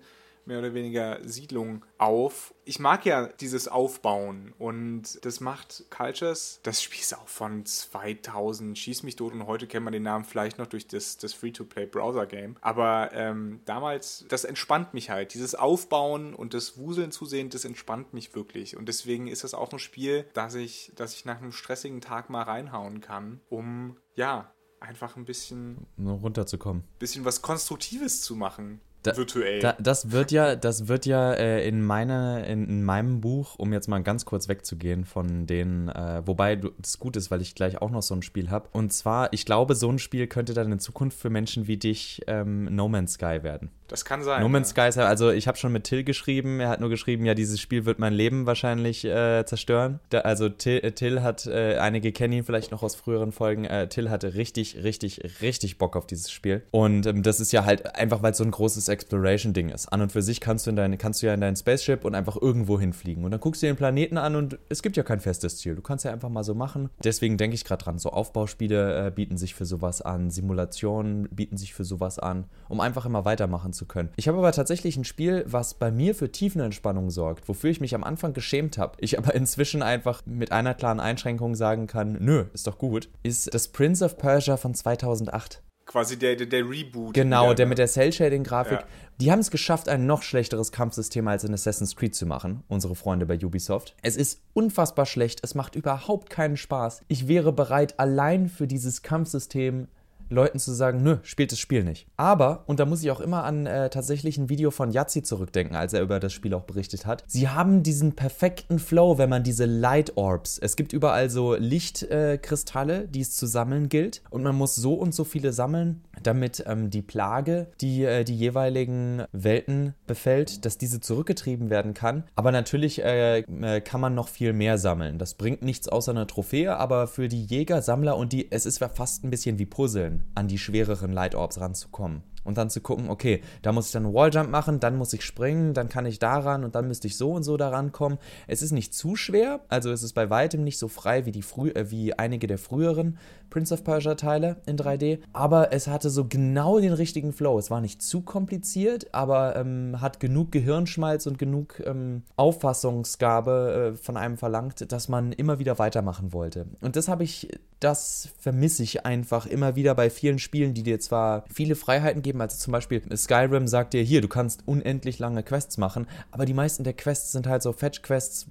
mehr 0.46 0.58
oder 0.58 0.74
weniger 0.74 1.18
Siedlung 1.26 1.84
auf. 1.98 2.54
Ich 2.64 2.78
mag 2.78 3.04
ja 3.04 3.28
dieses 3.28 3.68
Aufbauen 3.68 4.54
und 4.58 5.24
das 5.24 5.40
macht 5.40 5.84
Cultures. 5.90 6.60
Das 6.62 6.82
Spiel 6.82 7.00
ist 7.00 7.16
auch 7.16 7.28
von 7.28 7.64
2000, 7.64 8.76
schieß 8.76 9.02
mich 9.02 9.16
tot 9.16 9.32
und 9.32 9.46
heute 9.46 9.66
kennt 9.66 9.84
man 9.84 9.92
den 9.92 10.02
Namen 10.02 10.24
vielleicht 10.24 10.58
noch 10.58 10.66
durch 10.66 10.86
das, 10.86 11.16
das 11.18 11.32
Free-to-Play-Browser-Game. 11.32 12.56
Aber 12.60 13.10
ähm, 13.12 13.60
damals, 13.64 14.24
das 14.28 14.44
entspannt 14.44 14.94
mich 14.94 15.10
halt. 15.10 15.34
Dieses 15.34 15.54
Aufbauen 15.54 16.34
und 16.34 16.54
das 16.54 16.78
Wuseln 16.78 17.12
zu 17.12 17.24
sehen, 17.26 17.50
das 17.50 17.64
entspannt 17.64 18.14
mich 18.14 18.34
wirklich. 18.34 18.76
Und 18.76 18.88
deswegen 18.88 19.28
ist 19.28 19.44
das 19.44 19.54
auch 19.54 19.72
ein 19.72 19.78
Spiel, 19.78 20.26
das 20.34 20.54
ich, 20.54 20.92
das 20.96 21.14
ich 21.14 21.24
nach 21.24 21.38
einem 21.38 21.52
stressigen 21.52 22.00
Tag 22.00 22.30
mal 22.30 22.42
reinhauen 22.42 23.00
kann, 23.00 23.40
um 23.48 23.96
ja, 24.14 24.52
einfach 24.80 25.16
ein 25.16 25.24
bisschen 25.24 25.86
runterzukommen. 25.98 26.84
Bisschen 26.98 27.24
was 27.24 27.42
Konstruktives 27.42 28.22
zu 28.22 28.36
machen 28.36 28.80
da, 29.06 29.16
virtuell. 29.16 29.60
Da, 29.60 29.76
das 29.78 30.12
wird 30.12 30.30
ja, 30.30 30.56
das 30.56 30.88
wird 30.88 31.06
ja 31.06 31.32
äh, 31.32 31.66
in, 31.66 31.82
meine, 31.82 32.46
in, 32.46 32.68
in, 32.68 32.84
meinem 32.84 33.20
Buch, 33.20 33.54
um 33.58 33.72
jetzt 33.72 33.88
mal 33.88 34.02
ganz 34.02 34.24
kurz 34.24 34.48
wegzugehen 34.48 35.04
von 35.04 35.46
den, 35.46 35.88
äh, 35.88 36.22
wobei 36.26 36.56
das 36.56 36.98
gut 36.98 37.16
ist, 37.16 37.30
weil 37.30 37.40
ich 37.40 37.54
gleich 37.54 37.80
auch 37.80 37.90
noch 37.90 38.02
so 38.02 38.14
ein 38.14 38.22
Spiel 38.22 38.50
habe. 38.50 38.68
Und 38.72 38.92
zwar, 38.92 39.32
ich 39.32 39.44
glaube, 39.44 39.74
so 39.74 39.90
ein 39.90 39.98
Spiel 39.98 40.26
könnte 40.26 40.54
dann 40.54 40.72
in 40.72 40.78
Zukunft 40.78 41.18
für 41.18 41.30
Menschen 41.30 41.66
wie 41.66 41.76
dich 41.76 42.22
ähm, 42.26 42.64
No 42.74 42.88
Man's 42.88 43.14
Sky 43.14 43.42
werden. 43.42 43.70
Das 43.88 44.04
kann 44.04 44.22
sein. 44.22 44.42
No 44.42 44.48
Man's 44.48 44.70
ja. 44.70 44.82
Sky 44.82 44.88
ist 44.88 44.96
ja, 44.96 45.06
also 45.06 45.30
ich 45.30 45.46
habe 45.46 45.56
schon 45.56 45.72
mit 45.72 45.84
Till 45.84 46.02
geschrieben, 46.02 46.60
er 46.60 46.68
hat 46.68 46.80
nur 46.80 46.88
geschrieben, 46.88 47.24
ja, 47.24 47.34
dieses 47.34 47.60
Spiel 47.60 47.84
wird 47.84 47.98
mein 47.98 48.12
Leben 48.12 48.46
wahrscheinlich 48.46 49.04
äh, 49.04 49.44
zerstören. 49.46 50.00
Da, 50.10 50.20
also 50.20 50.48
Till, 50.48 50.78
äh, 50.78 50.92
Till 50.92 51.22
hat, 51.22 51.46
äh, 51.46 51.76
einige 51.78 52.12
kennen 52.12 52.32
ihn 52.32 52.44
vielleicht 52.44 52.72
noch 52.72 52.82
aus 52.82 52.96
früheren 52.96 53.32
Folgen, 53.32 53.64
äh, 53.64 53.88
Till 53.88 54.10
hatte 54.10 54.34
richtig, 54.34 54.82
richtig, 54.82 55.40
richtig 55.40 55.78
Bock 55.78 55.96
auf 55.96 56.06
dieses 56.06 56.30
Spiel. 56.30 56.62
Und 56.70 57.06
ähm, 57.06 57.22
das 57.22 57.40
ist 57.40 57.52
ja 57.52 57.64
halt 57.64 57.94
einfach, 57.94 58.22
weil 58.22 58.32
es 58.32 58.38
so 58.38 58.44
ein 58.44 58.50
großes 58.50 58.88
Exploration-Ding 58.96 59.68
ist. 59.68 59.92
An 59.92 60.00
und 60.00 60.12
für 60.12 60.22
sich 60.22 60.40
kannst 60.40 60.66
du, 60.66 60.70
in 60.70 60.76
dein, 60.76 60.96
kannst 60.96 61.22
du 61.22 61.26
ja 61.26 61.34
in 61.34 61.40
dein 61.40 61.54
Spaceship 61.54 62.04
und 62.04 62.14
einfach 62.14 62.36
irgendwo 62.40 62.80
hinfliegen. 62.80 63.24
Und 63.24 63.30
dann 63.30 63.40
guckst 63.40 63.62
du 63.62 63.66
den 63.66 63.76
Planeten 63.76 64.16
an 64.16 64.36
und 64.36 64.58
es 64.68 64.82
gibt 64.82 64.96
ja 64.96 65.02
kein 65.02 65.20
festes 65.20 65.58
Ziel. 65.58 65.74
Du 65.74 65.82
kannst 65.82 66.04
ja 66.04 66.12
einfach 66.12 66.28
mal 66.28 66.44
so 66.44 66.54
machen. 66.54 66.88
Deswegen 67.04 67.36
denke 67.36 67.54
ich 67.54 67.64
gerade 67.64 67.84
dran, 67.84 67.98
so 67.98 68.10
Aufbauspiele 68.10 69.06
äh, 69.06 69.10
bieten 69.10 69.36
sich 69.36 69.54
für 69.54 69.66
sowas 69.66 70.00
an, 70.02 70.30
Simulationen 70.30 71.28
bieten 71.30 71.56
sich 71.56 71.74
für 71.74 71.84
sowas 71.84 72.18
an, 72.18 72.44
um 72.68 72.80
einfach 72.80 73.06
immer 73.06 73.24
weitermachen 73.24 73.72
zu 73.72 73.86
können. 73.86 74.10
Ich 74.16 74.28
habe 74.28 74.38
aber 74.38 74.52
tatsächlich 74.52 74.96
ein 74.96 75.04
Spiel, 75.04 75.44
was 75.46 75.74
bei 75.74 75.90
mir 75.90 76.14
für 76.14 76.32
Tiefenentspannung 76.32 77.10
sorgt, 77.10 77.48
wofür 77.48 77.70
ich 77.70 77.80
mich 77.80 77.94
am 77.94 78.04
Anfang 78.04 78.32
geschämt 78.32 78.78
habe. 78.78 78.96
Ich 79.00 79.18
aber 79.18 79.34
inzwischen 79.34 79.82
einfach 79.82 80.22
mit 80.24 80.52
einer 80.52 80.74
klaren 80.74 81.00
Einschränkung 81.00 81.54
sagen 81.54 81.86
kann, 81.86 82.16
nö, 82.20 82.46
ist 82.54 82.66
doch 82.66 82.78
gut, 82.78 83.08
ist 83.22 83.52
das 83.52 83.68
Prince 83.68 84.04
of 84.04 84.18
Persia 84.18 84.56
von 84.56 84.74
2008 84.74 85.62
quasi 85.96 86.18
der, 86.18 86.36
der, 86.36 86.46
der 86.46 86.68
Reboot. 86.68 87.14
Genau, 87.14 87.54
der 87.54 87.64
mit 87.64 87.78
der 87.78 87.86
Cell-Shading-Grafik. 87.86 88.80
Ja. 88.80 88.86
Die 89.18 89.32
haben 89.32 89.38
es 89.38 89.50
geschafft, 89.50 89.88
ein 89.88 90.04
noch 90.04 90.22
schlechteres 90.22 90.70
Kampfsystem 90.70 91.26
als 91.26 91.42
in 91.44 91.54
Assassin's 91.54 91.96
Creed 91.96 92.14
zu 92.14 92.26
machen, 92.26 92.62
unsere 92.68 92.94
Freunde 92.94 93.24
bei 93.24 93.42
Ubisoft. 93.42 93.96
Es 94.02 94.14
ist 94.14 94.42
unfassbar 94.52 95.06
schlecht, 95.06 95.40
es 95.42 95.54
macht 95.54 95.74
überhaupt 95.74 96.28
keinen 96.28 96.58
Spaß. 96.58 97.00
Ich 97.08 97.28
wäre 97.28 97.50
bereit, 97.50 97.98
allein 97.98 98.50
für 98.50 98.66
dieses 98.66 99.00
Kampfsystem 99.00 99.88
Leuten 100.28 100.58
zu 100.58 100.72
sagen, 100.72 101.02
nö, 101.02 101.18
spielt 101.22 101.52
das 101.52 101.58
Spiel 101.58 101.84
nicht. 101.84 102.06
Aber, 102.16 102.64
und 102.66 102.80
da 102.80 102.86
muss 102.86 103.02
ich 103.02 103.10
auch 103.10 103.20
immer 103.20 103.44
an 103.44 103.66
äh, 103.66 103.90
tatsächlich 103.90 104.38
ein 104.38 104.48
Video 104.48 104.70
von 104.70 104.90
Yazzi 104.90 105.22
zurückdenken, 105.22 105.76
als 105.76 105.92
er 105.92 106.02
über 106.02 106.20
das 106.20 106.32
Spiel 106.32 106.54
auch 106.54 106.64
berichtet 106.64 107.06
hat. 107.06 107.24
Sie 107.26 107.48
haben 107.48 107.82
diesen 107.82 108.14
perfekten 108.14 108.78
Flow, 108.78 109.18
wenn 109.18 109.30
man 109.30 109.42
diese 109.42 109.64
Light 109.64 110.16
Orbs, 110.16 110.58
es 110.58 110.76
gibt 110.76 110.92
überall 110.92 111.30
so 111.30 111.54
Lichtkristalle, 111.54 113.04
äh, 113.04 113.08
die 113.08 113.20
es 113.20 113.36
zu 113.36 113.46
sammeln 113.46 113.88
gilt. 113.88 114.22
Und 114.30 114.42
man 114.42 114.56
muss 114.56 114.74
so 114.74 114.94
und 114.94 115.14
so 115.14 115.24
viele 115.24 115.52
sammeln, 115.52 116.02
damit 116.26 116.64
ähm, 116.66 116.90
die 116.90 117.02
Plage, 117.02 117.68
die 117.80 118.04
äh, 118.04 118.24
die 118.24 118.36
jeweiligen 118.36 119.24
Welten 119.32 119.94
befällt, 120.06 120.64
dass 120.64 120.78
diese 120.78 121.00
zurückgetrieben 121.00 121.70
werden 121.70 121.94
kann. 121.94 122.24
Aber 122.34 122.52
natürlich 122.52 123.02
äh, 123.02 123.40
äh, 123.40 123.80
kann 123.80 124.00
man 124.00 124.14
noch 124.14 124.28
viel 124.28 124.52
mehr 124.52 124.78
sammeln. 124.78 125.18
Das 125.18 125.34
bringt 125.34 125.62
nichts 125.62 125.88
außer 125.88 126.12
einer 126.12 126.26
Trophäe, 126.26 126.76
aber 126.76 127.06
für 127.06 127.28
die 127.28 127.44
Jäger, 127.44 127.82
Sammler 127.82 128.16
und 128.16 128.32
die, 128.32 128.50
es 128.50 128.66
ist 128.66 128.78
fast 128.78 129.24
ein 129.24 129.30
bisschen 129.30 129.58
wie 129.58 129.66
Puzzeln, 129.66 130.24
an 130.34 130.48
die 130.48 130.58
schwereren 130.58 131.12
Light 131.12 131.34
Orbs 131.34 131.60
ranzukommen 131.60 132.22
und 132.46 132.56
dann 132.56 132.70
zu 132.70 132.80
gucken, 132.80 133.10
okay, 133.10 133.42
da 133.62 133.72
muss 133.72 133.86
ich 133.86 133.92
dann 133.92 134.06
einen 134.06 134.14
Walljump 134.14 134.50
machen, 134.50 134.80
dann 134.80 134.96
muss 134.96 135.12
ich 135.12 135.24
springen, 135.24 135.74
dann 135.74 135.88
kann 135.88 136.06
ich 136.06 136.18
daran 136.18 136.64
und 136.64 136.74
dann 136.74 136.88
müsste 136.88 137.06
ich 137.06 137.16
so 137.16 137.32
und 137.32 137.42
so 137.42 137.56
daran 137.56 137.92
kommen. 137.92 138.18
Es 138.46 138.62
ist 138.62 138.72
nicht 138.72 138.94
zu 138.94 139.16
schwer, 139.16 139.60
also 139.68 139.90
es 139.90 140.02
ist 140.02 140.12
bei 140.12 140.30
weitem 140.30 140.64
nicht 140.64 140.78
so 140.78 140.88
frei 140.88 141.26
wie, 141.26 141.32
die 141.32 141.42
früh, 141.42 141.70
äh, 141.70 141.90
wie 141.90 142.14
einige 142.14 142.46
der 142.46 142.58
früheren 142.58 143.18
Prince 143.50 143.72
of 143.72 143.84
Persia 143.84 144.14
Teile 144.14 144.56
in 144.66 144.76
3D, 144.76 145.20
aber 145.32 145.72
es 145.72 145.86
hatte 145.86 146.10
so 146.10 146.26
genau 146.26 146.80
den 146.80 146.92
richtigen 146.92 147.32
Flow. 147.32 147.58
Es 147.58 147.70
war 147.70 147.80
nicht 147.80 148.02
zu 148.02 148.22
kompliziert, 148.22 149.14
aber 149.14 149.56
ähm, 149.56 150.00
hat 150.00 150.20
genug 150.20 150.52
Gehirnschmalz 150.52 151.26
und 151.26 151.38
genug 151.38 151.82
ähm, 151.84 152.22
Auffassungsgabe 152.36 153.92
äh, 153.94 153.96
von 153.96 154.16
einem 154.16 154.36
verlangt, 154.36 154.90
dass 154.92 155.08
man 155.08 155.32
immer 155.32 155.58
wieder 155.58 155.78
weitermachen 155.78 156.32
wollte. 156.32 156.66
Und 156.80 156.96
das 156.96 157.08
habe 157.08 157.24
ich, 157.24 157.48
das 157.80 158.28
vermisse 158.38 158.82
ich 158.82 159.06
einfach 159.06 159.46
immer 159.46 159.76
wieder 159.76 159.94
bei 159.94 160.10
vielen 160.10 160.38
Spielen, 160.38 160.74
die 160.74 160.82
dir 160.82 161.00
zwar 161.00 161.44
viele 161.52 161.76
Freiheiten 161.76 162.22
geben, 162.22 162.35
also 162.40 162.56
zum 162.56 162.72
Beispiel 162.72 163.02
Skyrim 163.16 163.68
sagt 163.68 163.94
dir 163.94 164.02
hier, 164.02 164.20
du 164.20 164.28
kannst 164.28 164.62
unendlich 164.66 165.18
lange 165.18 165.42
Quests 165.42 165.78
machen, 165.78 166.06
aber 166.30 166.44
die 166.44 166.54
meisten 166.54 166.84
der 166.84 166.92
Quests 166.92 167.32
sind 167.32 167.46
halt 167.46 167.62
so 167.62 167.72
Fetch-Quests, 167.72 168.46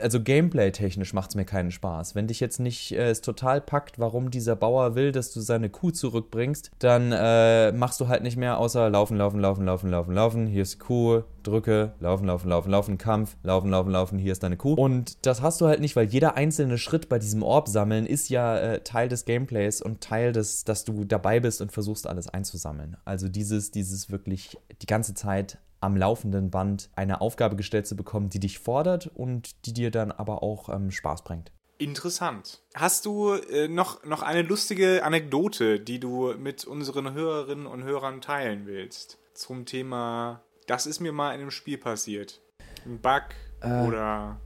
also 0.00 0.20
Gameplay-technisch 0.20 1.12
macht 1.14 1.30
es 1.30 1.36
mir 1.36 1.44
keinen 1.44 1.70
Spaß. 1.70 2.14
Wenn 2.14 2.26
dich 2.26 2.40
jetzt 2.40 2.60
nicht 2.60 2.92
äh, 2.92 3.10
es 3.10 3.20
total 3.20 3.60
packt, 3.60 3.98
warum 3.98 4.30
dieser 4.30 4.56
Bauer 4.56 4.94
will, 4.94 5.12
dass 5.12 5.32
du 5.32 5.40
seine 5.40 5.70
Kuh 5.70 5.90
zurückbringst, 5.90 6.70
dann 6.78 7.12
äh, 7.12 7.72
machst 7.72 8.00
du 8.00 8.08
halt 8.08 8.22
nicht 8.22 8.36
mehr 8.36 8.58
außer 8.58 8.90
laufen, 8.90 9.16
laufen, 9.16 9.40
laufen, 9.40 9.64
laufen, 9.64 9.90
laufen, 9.90 10.14
laufen, 10.14 10.46
hier 10.46 10.62
ist 10.62 10.78
Kuh, 10.78 11.22
drücke, 11.42 11.92
laufen, 12.00 12.26
laufen, 12.26 12.48
laufen, 12.48 12.70
laufen, 12.70 12.98
Kampf, 12.98 13.36
laufen, 13.42 13.70
laufen, 13.70 13.90
laufen, 13.90 14.18
hier 14.18 14.32
ist 14.32 14.42
deine 14.42 14.56
Kuh. 14.56 14.74
Und 14.74 15.24
das 15.26 15.42
hast 15.42 15.60
du 15.60 15.66
halt 15.66 15.80
nicht, 15.80 15.96
weil 15.96 16.06
jeder 16.06 16.36
einzelne 16.36 16.78
Schritt 16.78 17.08
bei 17.08 17.18
diesem 17.18 17.42
Orb 17.42 17.68
sammeln 17.68 18.06
ist 18.06 18.28
ja 18.28 18.58
äh, 18.58 18.80
Teil 18.80 19.08
des 19.08 19.24
Gameplays 19.24 19.80
und 19.80 20.00
Teil 20.00 20.32
des, 20.32 20.64
dass 20.64 20.84
du 20.84 21.04
dabei 21.04 21.40
bist 21.40 21.60
und 21.60 21.72
versuchst 21.72 22.06
alles 22.06 22.28
einzusammeln. 22.28 22.96
Also 23.04 23.28
dieses, 23.30 23.70
dieses 23.70 24.10
wirklich 24.10 24.58
die 24.82 24.86
ganze 24.86 25.14
Zeit 25.14 25.58
am 25.80 25.96
laufenden 25.96 26.50
Band 26.50 26.90
eine 26.94 27.20
Aufgabe 27.20 27.56
gestellt 27.56 27.86
zu 27.86 27.96
bekommen, 27.96 28.28
die 28.28 28.40
dich 28.40 28.58
fordert 28.58 29.06
und 29.14 29.66
die 29.66 29.72
dir 29.72 29.90
dann 29.90 30.12
aber 30.12 30.42
auch 30.42 30.68
ähm, 30.68 30.90
Spaß 30.90 31.24
bringt. 31.24 31.52
Interessant. 31.78 32.62
Hast 32.74 33.06
du 33.06 33.32
äh, 33.32 33.66
noch, 33.66 34.04
noch 34.04 34.20
eine 34.20 34.42
lustige 34.42 35.02
Anekdote, 35.02 35.80
die 35.80 35.98
du 35.98 36.34
mit 36.38 36.66
unseren 36.66 37.14
Hörerinnen 37.14 37.66
und 37.66 37.84
Hörern 37.84 38.20
teilen 38.20 38.66
willst? 38.66 39.18
Zum 39.32 39.64
Thema, 39.64 40.42
das 40.66 40.84
ist 40.84 41.00
mir 41.00 41.12
mal 41.12 41.32
in 41.32 41.40
einem 41.40 41.50
Spiel 41.50 41.78
passiert. 41.78 42.42
Ein 42.84 42.98
Bug 43.00 43.22
äh, 43.62 43.86
oder. 43.86 44.38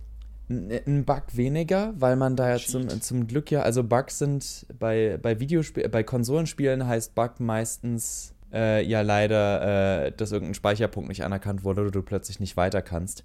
Ein 0.49 1.05
Bug 1.05 1.23
weniger, 1.33 1.93
weil 1.97 2.15
man 2.15 2.37
da 2.37 2.51
ja 2.51 2.59
zum, 2.59 2.89
zum 3.01 3.27
Glück 3.27 3.51
ja, 3.51 3.63
also 3.63 3.83
Bugs 3.83 4.19
sind 4.19 4.67
bei, 4.79 5.19
bei 5.21 5.41
Videospielen, 5.41 5.91
bei 5.91 6.05
Konsolenspielen 6.05 6.87
heißt 6.87 7.17
Bug 7.17 7.41
meistens 7.41 8.35
äh, 8.55 8.83
ja 8.83 9.03
leider, 9.03 10.07
äh, 10.07 10.13
dass 10.13 10.33
irgendein 10.33 10.55
Speicherpunkt 10.55 11.09
nicht 11.09 11.25
anerkannt 11.25 11.65
wurde 11.65 11.83
oder 11.83 11.91
du 11.91 12.03
plötzlich 12.03 12.41
nicht 12.41 12.57
weiter 12.57 12.81
kannst. 12.81 13.25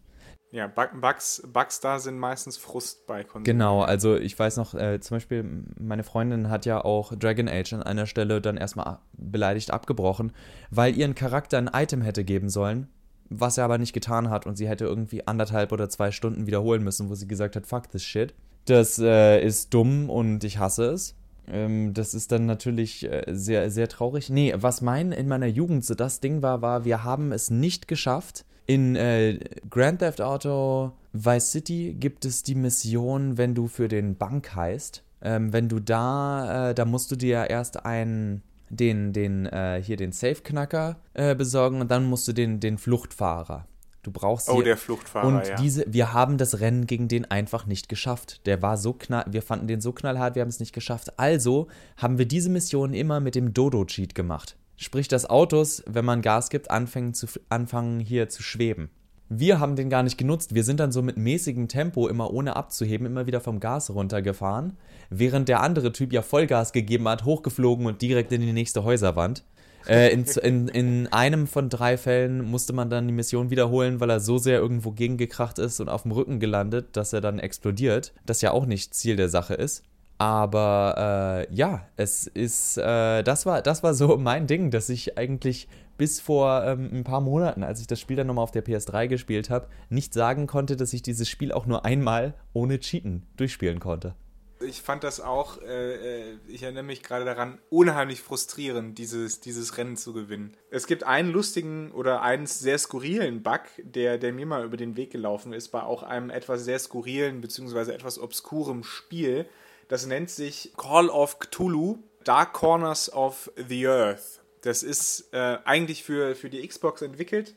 Ja, 0.51 0.65
Bugs, 0.65 1.43
Bugs 1.53 1.79
da 1.79 1.99
sind 1.99 2.17
meistens 2.17 2.57
Frust 2.57 3.05
bei 3.05 3.23
Konsolen. 3.23 3.43
Genau, 3.43 3.81
also 3.81 4.17
ich 4.17 4.37
weiß 4.37 4.57
noch, 4.57 4.73
äh, 4.73 4.99
zum 4.99 5.17
Beispiel, 5.17 5.63
meine 5.79 6.03
Freundin 6.03 6.49
hat 6.49 6.65
ja 6.65 6.83
auch 6.83 7.13
Dragon 7.15 7.47
Age 7.47 7.73
an 7.73 7.83
einer 7.83 8.07
Stelle 8.07 8.41
dann 8.41 8.57
erstmal 8.57 8.97
beleidigt 9.13 9.69
abgebrochen, 9.69 10.31
weil 10.71 10.97
ihren 10.97 11.13
Charakter 11.13 11.59
ein 11.59 11.69
Item 11.71 12.01
hätte 12.01 12.23
geben 12.23 12.49
sollen, 12.49 12.87
was 13.29 13.59
er 13.59 13.65
aber 13.65 13.77
nicht 13.77 13.93
getan 13.93 14.31
hat 14.31 14.47
und 14.47 14.55
sie 14.55 14.67
hätte 14.67 14.85
irgendwie 14.85 15.27
anderthalb 15.27 15.71
oder 15.71 15.87
zwei 15.87 16.09
Stunden 16.09 16.47
wiederholen 16.47 16.83
müssen, 16.83 17.09
wo 17.09 17.15
sie 17.15 17.27
gesagt 17.27 17.55
hat, 17.55 17.67
fuck 17.67 17.91
this 17.91 18.03
shit. 18.03 18.33
Das 18.65 18.97
äh, 18.97 19.45
ist 19.45 19.71
dumm 19.73 20.09
und 20.09 20.43
ich 20.43 20.57
hasse 20.57 20.85
es. 20.91 21.15
Ähm, 21.51 21.93
das 21.93 22.13
ist 22.13 22.31
dann 22.31 22.45
natürlich 22.45 23.03
äh, 23.09 23.23
sehr, 23.29 23.69
sehr 23.71 23.87
traurig. 23.87 24.29
Nee, 24.29 24.53
was 24.55 24.81
mein 24.81 25.11
in 25.11 25.27
meiner 25.27 25.47
Jugend 25.47 25.85
so 25.85 25.95
das 25.95 26.19
Ding 26.19 26.41
war, 26.41 26.61
war, 26.61 26.85
wir 26.85 27.03
haben 27.03 27.31
es 27.31 27.49
nicht 27.49 27.87
geschafft. 27.87 28.45
In 28.65 28.95
äh, 28.95 29.39
Grand 29.69 29.99
Theft 29.99 30.21
Auto 30.21 30.91
Vice 31.13 31.51
City 31.51 31.95
gibt 31.99 32.25
es 32.25 32.43
die 32.43 32.55
Mission, 32.55 33.37
wenn 33.37 33.55
du 33.55 33.67
für 33.67 33.87
den 33.87 34.15
Bank 34.15 34.55
heißt. 34.55 35.03
Ähm, 35.21 35.51
wenn 35.51 35.67
du 35.67 35.79
da, 35.79 36.69
äh, 36.69 36.75
da 36.75 36.85
musst 36.85 37.11
du 37.11 37.15
dir 37.15 37.49
erst 37.49 37.85
einen 37.85 38.43
den, 38.69 39.13
den, 39.13 39.47
äh, 39.47 39.81
hier 39.83 39.97
den 39.97 40.11
Safe-Knacker 40.11 40.97
äh, 41.13 41.35
besorgen 41.35 41.81
und 41.81 41.89
dann 41.89 42.05
musst 42.05 42.27
du 42.27 42.33
den, 42.33 42.59
den 42.59 42.77
Fluchtfahrer. 42.77 43.65
Du 44.09 44.19
brauchst 44.19 44.49
Oh, 44.49 44.63
der 44.63 44.75
Fluchtfahrer, 44.75 45.27
und 45.27 45.47
ja. 45.47 45.55
diese, 45.55 45.85
wir 45.87 46.13
haben 46.13 46.39
das 46.39 46.59
Rennen 46.59 46.87
gegen 46.87 47.07
den 47.07 47.29
einfach 47.29 47.67
nicht 47.67 47.89
geschafft. 47.89 48.41
Der 48.47 48.59
war 48.63 48.75
so 48.75 48.93
knall, 48.93 49.25
wir 49.29 49.43
fanden 49.43 49.67
den 49.67 49.81
so 49.81 49.91
knallhart, 49.91 50.33
wir 50.33 50.41
haben 50.41 50.49
es 50.49 50.59
nicht 50.59 50.73
geschafft. 50.73 51.19
Also 51.19 51.67
haben 51.95 52.17
wir 52.17 52.25
diese 52.25 52.49
Mission 52.49 52.93
immer 52.95 53.19
mit 53.19 53.35
dem 53.35 53.53
Dodo-Cheat 53.53 54.15
gemacht. 54.15 54.55
Sprich, 54.77 55.07
dass 55.07 55.29
Autos, 55.29 55.83
wenn 55.85 56.05
man 56.05 56.23
Gas 56.23 56.49
gibt, 56.49 56.71
anfangen, 56.71 57.13
zu, 57.13 57.27
anfangen 57.49 57.99
hier 57.99 58.29
zu 58.29 58.41
schweben. 58.41 58.89
Wir 59.27 59.59
haben 59.59 59.75
den 59.75 59.91
gar 59.91 60.01
nicht 60.01 60.17
genutzt. 60.17 60.55
Wir 60.55 60.63
sind 60.63 60.79
dann 60.79 60.91
so 60.91 61.03
mit 61.03 61.17
mäßigem 61.17 61.67
Tempo, 61.67 62.07
immer 62.07 62.33
ohne 62.33 62.55
abzuheben, 62.55 63.05
immer 63.05 63.27
wieder 63.27 63.41
vom 63.41 63.59
Gas 63.59 63.91
runtergefahren, 63.91 64.75
während 65.11 65.49
der 65.49 65.61
andere 65.61 65.91
Typ 65.91 66.11
ja 66.13 66.23
Vollgas 66.23 66.71
gegeben 66.73 67.07
hat, 67.07 67.25
hochgeflogen 67.25 67.85
und 67.85 68.01
direkt 68.01 68.31
in 68.31 68.41
die 68.41 68.53
nächste 68.53 68.83
Häuserwand. 68.83 69.43
Äh, 69.87 70.11
in, 70.11 70.25
in, 70.25 70.67
in 70.67 71.07
einem 71.07 71.47
von 71.47 71.69
drei 71.69 71.97
Fällen 71.97 72.41
musste 72.41 72.73
man 72.73 72.89
dann 72.89 73.07
die 73.07 73.13
Mission 73.13 73.49
wiederholen, 73.49 73.99
weil 73.99 74.09
er 74.09 74.19
so 74.19 74.37
sehr 74.37 74.59
irgendwo 74.59 74.91
gegengekracht 74.91 75.59
ist 75.59 75.79
und 75.79 75.89
auf 75.89 76.03
dem 76.03 76.11
Rücken 76.11 76.39
gelandet, 76.39 76.97
dass 76.97 77.13
er 77.13 77.21
dann 77.21 77.39
explodiert. 77.39 78.13
Das 78.25 78.41
ja 78.41 78.51
auch 78.51 78.65
nicht 78.65 78.93
Ziel 78.93 79.15
der 79.15 79.29
Sache 79.29 79.53
ist. 79.53 79.83
Aber 80.19 81.47
äh, 81.49 81.53
ja, 81.55 81.87
es 81.95 82.27
ist, 82.27 82.77
äh, 82.77 83.23
das, 83.23 83.45
war, 83.45 83.61
das 83.61 83.83
war 83.83 83.93
so 83.93 84.17
mein 84.19 84.47
Ding, 84.47 84.69
dass 84.69 84.89
ich 84.89 85.17
eigentlich 85.17 85.69
bis 85.97 86.19
vor 86.19 86.63
ähm, 86.65 86.89
ein 86.93 87.03
paar 87.03 87.21
Monaten, 87.21 87.63
als 87.63 87.79
ich 87.79 87.87
das 87.87 87.99
Spiel 87.99 88.17
dann 88.17 88.27
nochmal 88.27 88.43
auf 88.43 88.51
der 88.51 88.65
PS3 88.65 89.07
gespielt 89.07 89.49
habe, 89.49 89.67
nicht 89.89 90.13
sagen 90.13 90.45
konnte, 90.45 90.75
dass 90.75 90.93
ich 90.93 91.01
dieses 91.01 91.29
Spiel 91.29 91.51
auch 91.51 91.65
nur 91.65 91.85
einmal 91.85 92.33
ohne 92.53 92.79
Cheaten 92.79 93.23
durchspielen 93.37 93.79
konnte. 93.79 94.13
Ich 94.61 94.81
fand 94.81 95.05
das 95.05 95.21
auch, 95.21 95.61
äh, 95.61 96.33
ich 96.47 96.63
erinnere 96.63 96.83
mich 96.83 97.01
gerade 97.01 97.23
daran, 97.23 97.59
unheimlich 97.69 98.21
frustrierend, 98.21 98.97
dieses, 98.97 99.39
dieses 99.39 99.77
Rennen 99.77 99.95
zu 99.95 100.11
gewinnen. 100.11 100.57
Es 100.69 100.85
gibt 100.85 101.05
einen 101.05 101.31
lustigen 101.31 101.91
oder 101.91 102.21
einen 102.21 102.45
sehr 102.45 102.77
skurrilen 102.77 103.41
Bug, 103.41 103.61
der, 103.77 104.17
der 104.17 104.33
mir 104.33 104.45
mal 104.45 104.65
über 104.65 104.75
den 104.75 104.97
Weg 104.97 105.11
gelaufen 105.11 105.53
ist, 105.53 105.69
bei 105.69 105.81
auch 105.81 106.03
einem 106.03 106.29
etwas 106.29 106.65
sehr 106.65 106.77
skurrilen 106.77 107.39
bzw. 107.39 107.93
etwas 107.93 108.19
obskurem 108.19 108.83
Spiel. 108.83 109.47
Das 109.87 110.05
nennt 110.05 110.29
sich 110.29 110.73
Call 110.75 111.09
of 111.09 111.39
Cthulhu, 111.39 111.99
Dark 112.25 112.51
Corners 112.51 113.13
of 113.13 113.49
the 113.55 113.87
Earth. 113.87 114.41
Das 114.61 114.83
ist 114.83 115.29
äh, 115.31 115.59
eigentlich 115.63 116.03
für, 116.03 116.35
für 116.35 116.49
die 116.49 116.67
Xbox 116.67 117.01
entwickelt. 117.01 117.55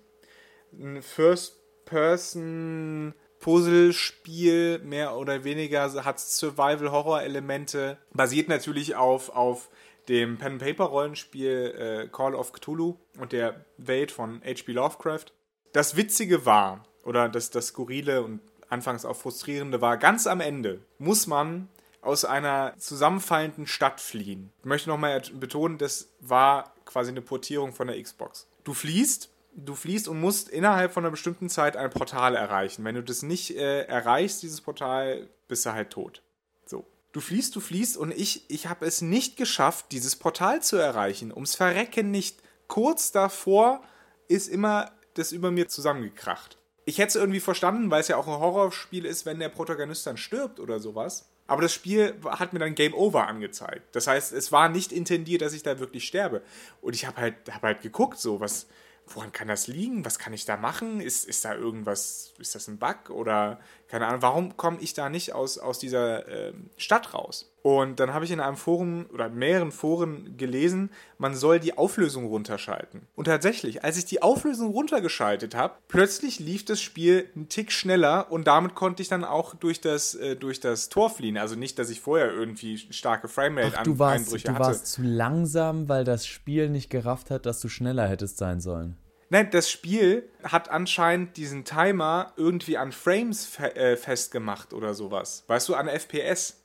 Ein 0.73 1.03
First-Person 1.03 3.15
Puzzlespiel, 3.43 4.79
mehr 4.85 5.17
oder 5.17 5.43
weniger, 5.43 5.93
hat 6.05 6.21
Survival-Horror-Elemente. 6.21 7.99
Basiert 8.15 8.49
natürlich 8.49 8.95
auf, 8.95 9.31
auf 9.31 9.69
dem 10.09 10.39
Pen-Paper-Rollenspiel 10.39 12.07
äh, 12.07 12.09
Call 12.09 12.37
of 12.37 12.53
Cthulhu 12.53 12.97
und 13.19 13.33
der 13.33 13.65
Welt 13.79 14.13
von 14.13 14.41
H.P. 14.45 14.73
Lovecraft. 14.73 15.27
Das 15.73 15.97
Witzige 15.97 16.47
war, 16.47 16.85
oder 17.03 17.29
das, 17.29 17.51
das 17.51 17.69
Skurrile 17.69 18.23
und 18.23 18.41
anfangs 18.69 19.05
auch 19.05 19.17
Frustrierende 19.17 19.81
war, 19.81 19.97
ganz 19.97 20.29
am 20.29 20.41
Ende 20.41 20.81
muss 20.99 21.27
man 21.27 21.69
aus 22.01 22.25
einer 22.25 22.75
zusammenfallenden 22.79 23.67
Stadt 23.67 24.01
fliehen. 24.01 24.53
Ich 24.61 24.67
möchte 24.67 24.89
nochmal 24.89 25.21
betonen, 25.35 25.79
das 25.79 26.11
war 26.21 26.75
quasi 26.85 27.11
eine 27.11 27.23
Portierung 27.23 27.73
von 27.73 27.89
der 27.89 28.01
Xbox. 28.01 28.47
Du 28.63 28.73
fliehst 28.73 29.32
du 29.55 29.75
fließt 29.75 30.09
und 30.09 30.21
musst 30.21 30.49
innerhalb 30.49 30.93
von 30.93 31.05
einer 31.05 31.11
bestimmten 31.11 31.49
Zeit 31.49 31.77
ein 31.77 31.91
Portal 31.91 32.35
erreichen. 32.35 32.85
Wenn 32.85 32.95
du 32.95 33.03
das 33.03 33.23
nicht 33.23 33.57
äh, 33.57 33.83
erreichst, 33.83 34.43
dieses 34.43 34.61
Portal, 34.61 35.29
bist 35.49 35.67
du 35.67 35.73
halt 35.73 35.91
tot. 35.91 36.23
So. 36.65 36.87
Du 37.13 37.21
fließt, 37.21 37.55
du 37.55 37.61
fließt 37.61 37.97
und 37.97 38.13
ich, 38.13 38.49
ich 38.49 38.67
habe 38.67 38.87
es 38.87 39.03
nicht 39.03 39.37
geschafft, 39.37 39.87
dieses 39.93 40.17
Portal 40.17 40.63
zu 40.63 40.77
erreichen. 40.77 41.33
Ums 41.33 41.55
Verrecken 41.55 42.11
nicht. 42.11 42.41
Kurz 42.69 43.13
davor 43.13 43.83
ist 44.29 44.49
immer 44.49 44.93
das 45.15 45.33
über 45.33 45.51
mir 45.51 45.69
zusammengekracht. 45.69 46.57
Ich 46.85 46.99
hätte 46.99 47.09
es 47.09 47.17
irgendwie 47.17 47.41
verstanden, 47.41 47.91
weil 47.91 48.01
es 48.01 48.09
ja 48.09 48.17
auch 48.17 48.27
ein 48.27 48.41
Horrorspiel 48.41 49.05
ist, 49.05 49.27
wenn 49.27 49.39
der 49.39 49.51
Protagonist 49.51 50.07
dann 50.07 50.17
stirbt 50.17 50.59
oder 50.59 50.81
sowas. 50.81 51.29
Aber 51.47 51.61
das 51.61 51.75
Spiel 51.75 52.15
hat 52.25 52.53
mir 52.53 52.61
dann 52.61 52.75
Game 52.75 52.95
Over 52.95 53.29
angezeigt. 53.29 53.95
Das 53.95 54.07
heißt, 54.07 54.33
es 54.33 54.53
war 54.53 54.69
nicht 54.69 54.91
intendiert, 54.91 55.43
dass 55.43 55.53
ich 55.53 55.63
da 55.63 55.79
wirklich 55.79 56.07
sterbe. 56.07 56.43
Und 56.81 56.95
ich 56.95 57.07
habe 57.07 57.21
halt, 57.21 57.35
hab 57.53 57.63
halt 57.63 57.83
geguckt, 57.83 58.19
so, 58.19 58.41
was, 58.41 58.69
woran 59.07 59.33
kann 59.33 59.49
das 59.49 59.67
liegen? 59.67 60.05
Was 60.05 60.19
kann 60.19 60.33
ich 60.33 60.45
da 60.45 60.57
machen? 60.57 61.01
Ist, 61.01 61.25
ist 61.25 61.45
da 61.45 61.55
irgendwas, 61.55 62.35
ist 62.39 62.55
das 62.55 62.69
ein 62.69 62.79
Bug 62.79 63.11
oder 63.11 63.61
keine 63.89 64.07
Ahnung, 64.07 64.23
warum 64.23 64.57
komme 64.57 64.79
ich 64.81 64.95
da 64.95 65.09
nicht 65.09 65.33
aus, 65.33 65.59
aus 65.59 65.79
dieser 65.79 66.29
äh, 66.29 66.53
Stadt 66.77 67.15
raus? 67.15 67.52
Und 67.63 68.01
dann 68.01 68.13
habe 68.13 68.25
ich 68.25 68.33
in 68.33 68.41
einem 68.41 68.57
Forum 68.57 69.07
oder 69.13 69.29
mehreren 69.29 69.71
Foren 69.71 70.37
gelesen, 70.37 70.91
man 71.19 71.37
soll 71.37 71.61
die 71.61 71.79
Auflösung 71.79 72.27
runterschalten. 72.27 73.03
Und 73.15 73.27
tatsächlich, 73.27 73.85
als 73.85 73.97
ich 73.97 74.05
die 74.05 74.21
Auflösung 74.21 74.73
runtergeschaltet 74.73 75.55
habe, 75.55 75.75
plötzlich 75.87 76.41
lief 76.41 76.65
das 76.65 76.81
Spiel 76.81 77.29
einen 77.37 77.49
Tick 77.49 77.71
schneller 77.71 78.33
und 78.33 78.49
damit 78.49 78.75
konnte 78.75 79.01
ich 79.01 79.09
dann 79.09 79.25
auch 79.25 79.55
durch 79.55 79.81
das, 79.81 80.17
äh, 80.17 80.35
durch 80.35 80.59
das 80.59 80.89
Tor 80.89 81.09
fliehen. 81.09 81.39
Also 81.39 81.55
nicht, 81.55 81.79
dass 81.79 81.89
ich 81.89 82.01
vorher 82.01 82.33
irgendwie 82.33 82.79
starke 82.79 83.29
Framerate-Einbrüche 83.29 83.85
Du 83.85 83.99
warst, 83.99 84.33
hatte. 84.33 84.43
du 84.43 84.59
warst 84.59 84.87
zu 84.87 85.03
langsam, 85.03 85.89
weil 85.89 86.03
das 86.03 86.27
Spiel 86.27 86.69
nicht 86.69 86.91
gerafft 86.91 87.31
hat, 87.31 87.47
dass 87.47 87.61
du 87.61 87.69
schneller 87.69 88.09
hättest 88.09 88.39
sein 88.39 88.61
sollen. 88.61 88.97
Nein, 89.31 89.49
das 89.51 89.71
Spiel 89.71 90.29
hat 90.43 90.69
anscheinend 90.69 91.39
diesen 91.39 91.65
Timer 91.65 92.33
irgendwie 92.37 92.77
an 92.77 92.93
Frames 92.93 93.47
fe 93.47 93.75
äh, 93.77 93.97
festgemacht 93.97 94.75
oder 94.75 94.93
sowas. 94.93 95.45
Weißt 95.47 95.71
du, 95.71 95.75
an 95.75 95.89
FPS. 95.89 96.59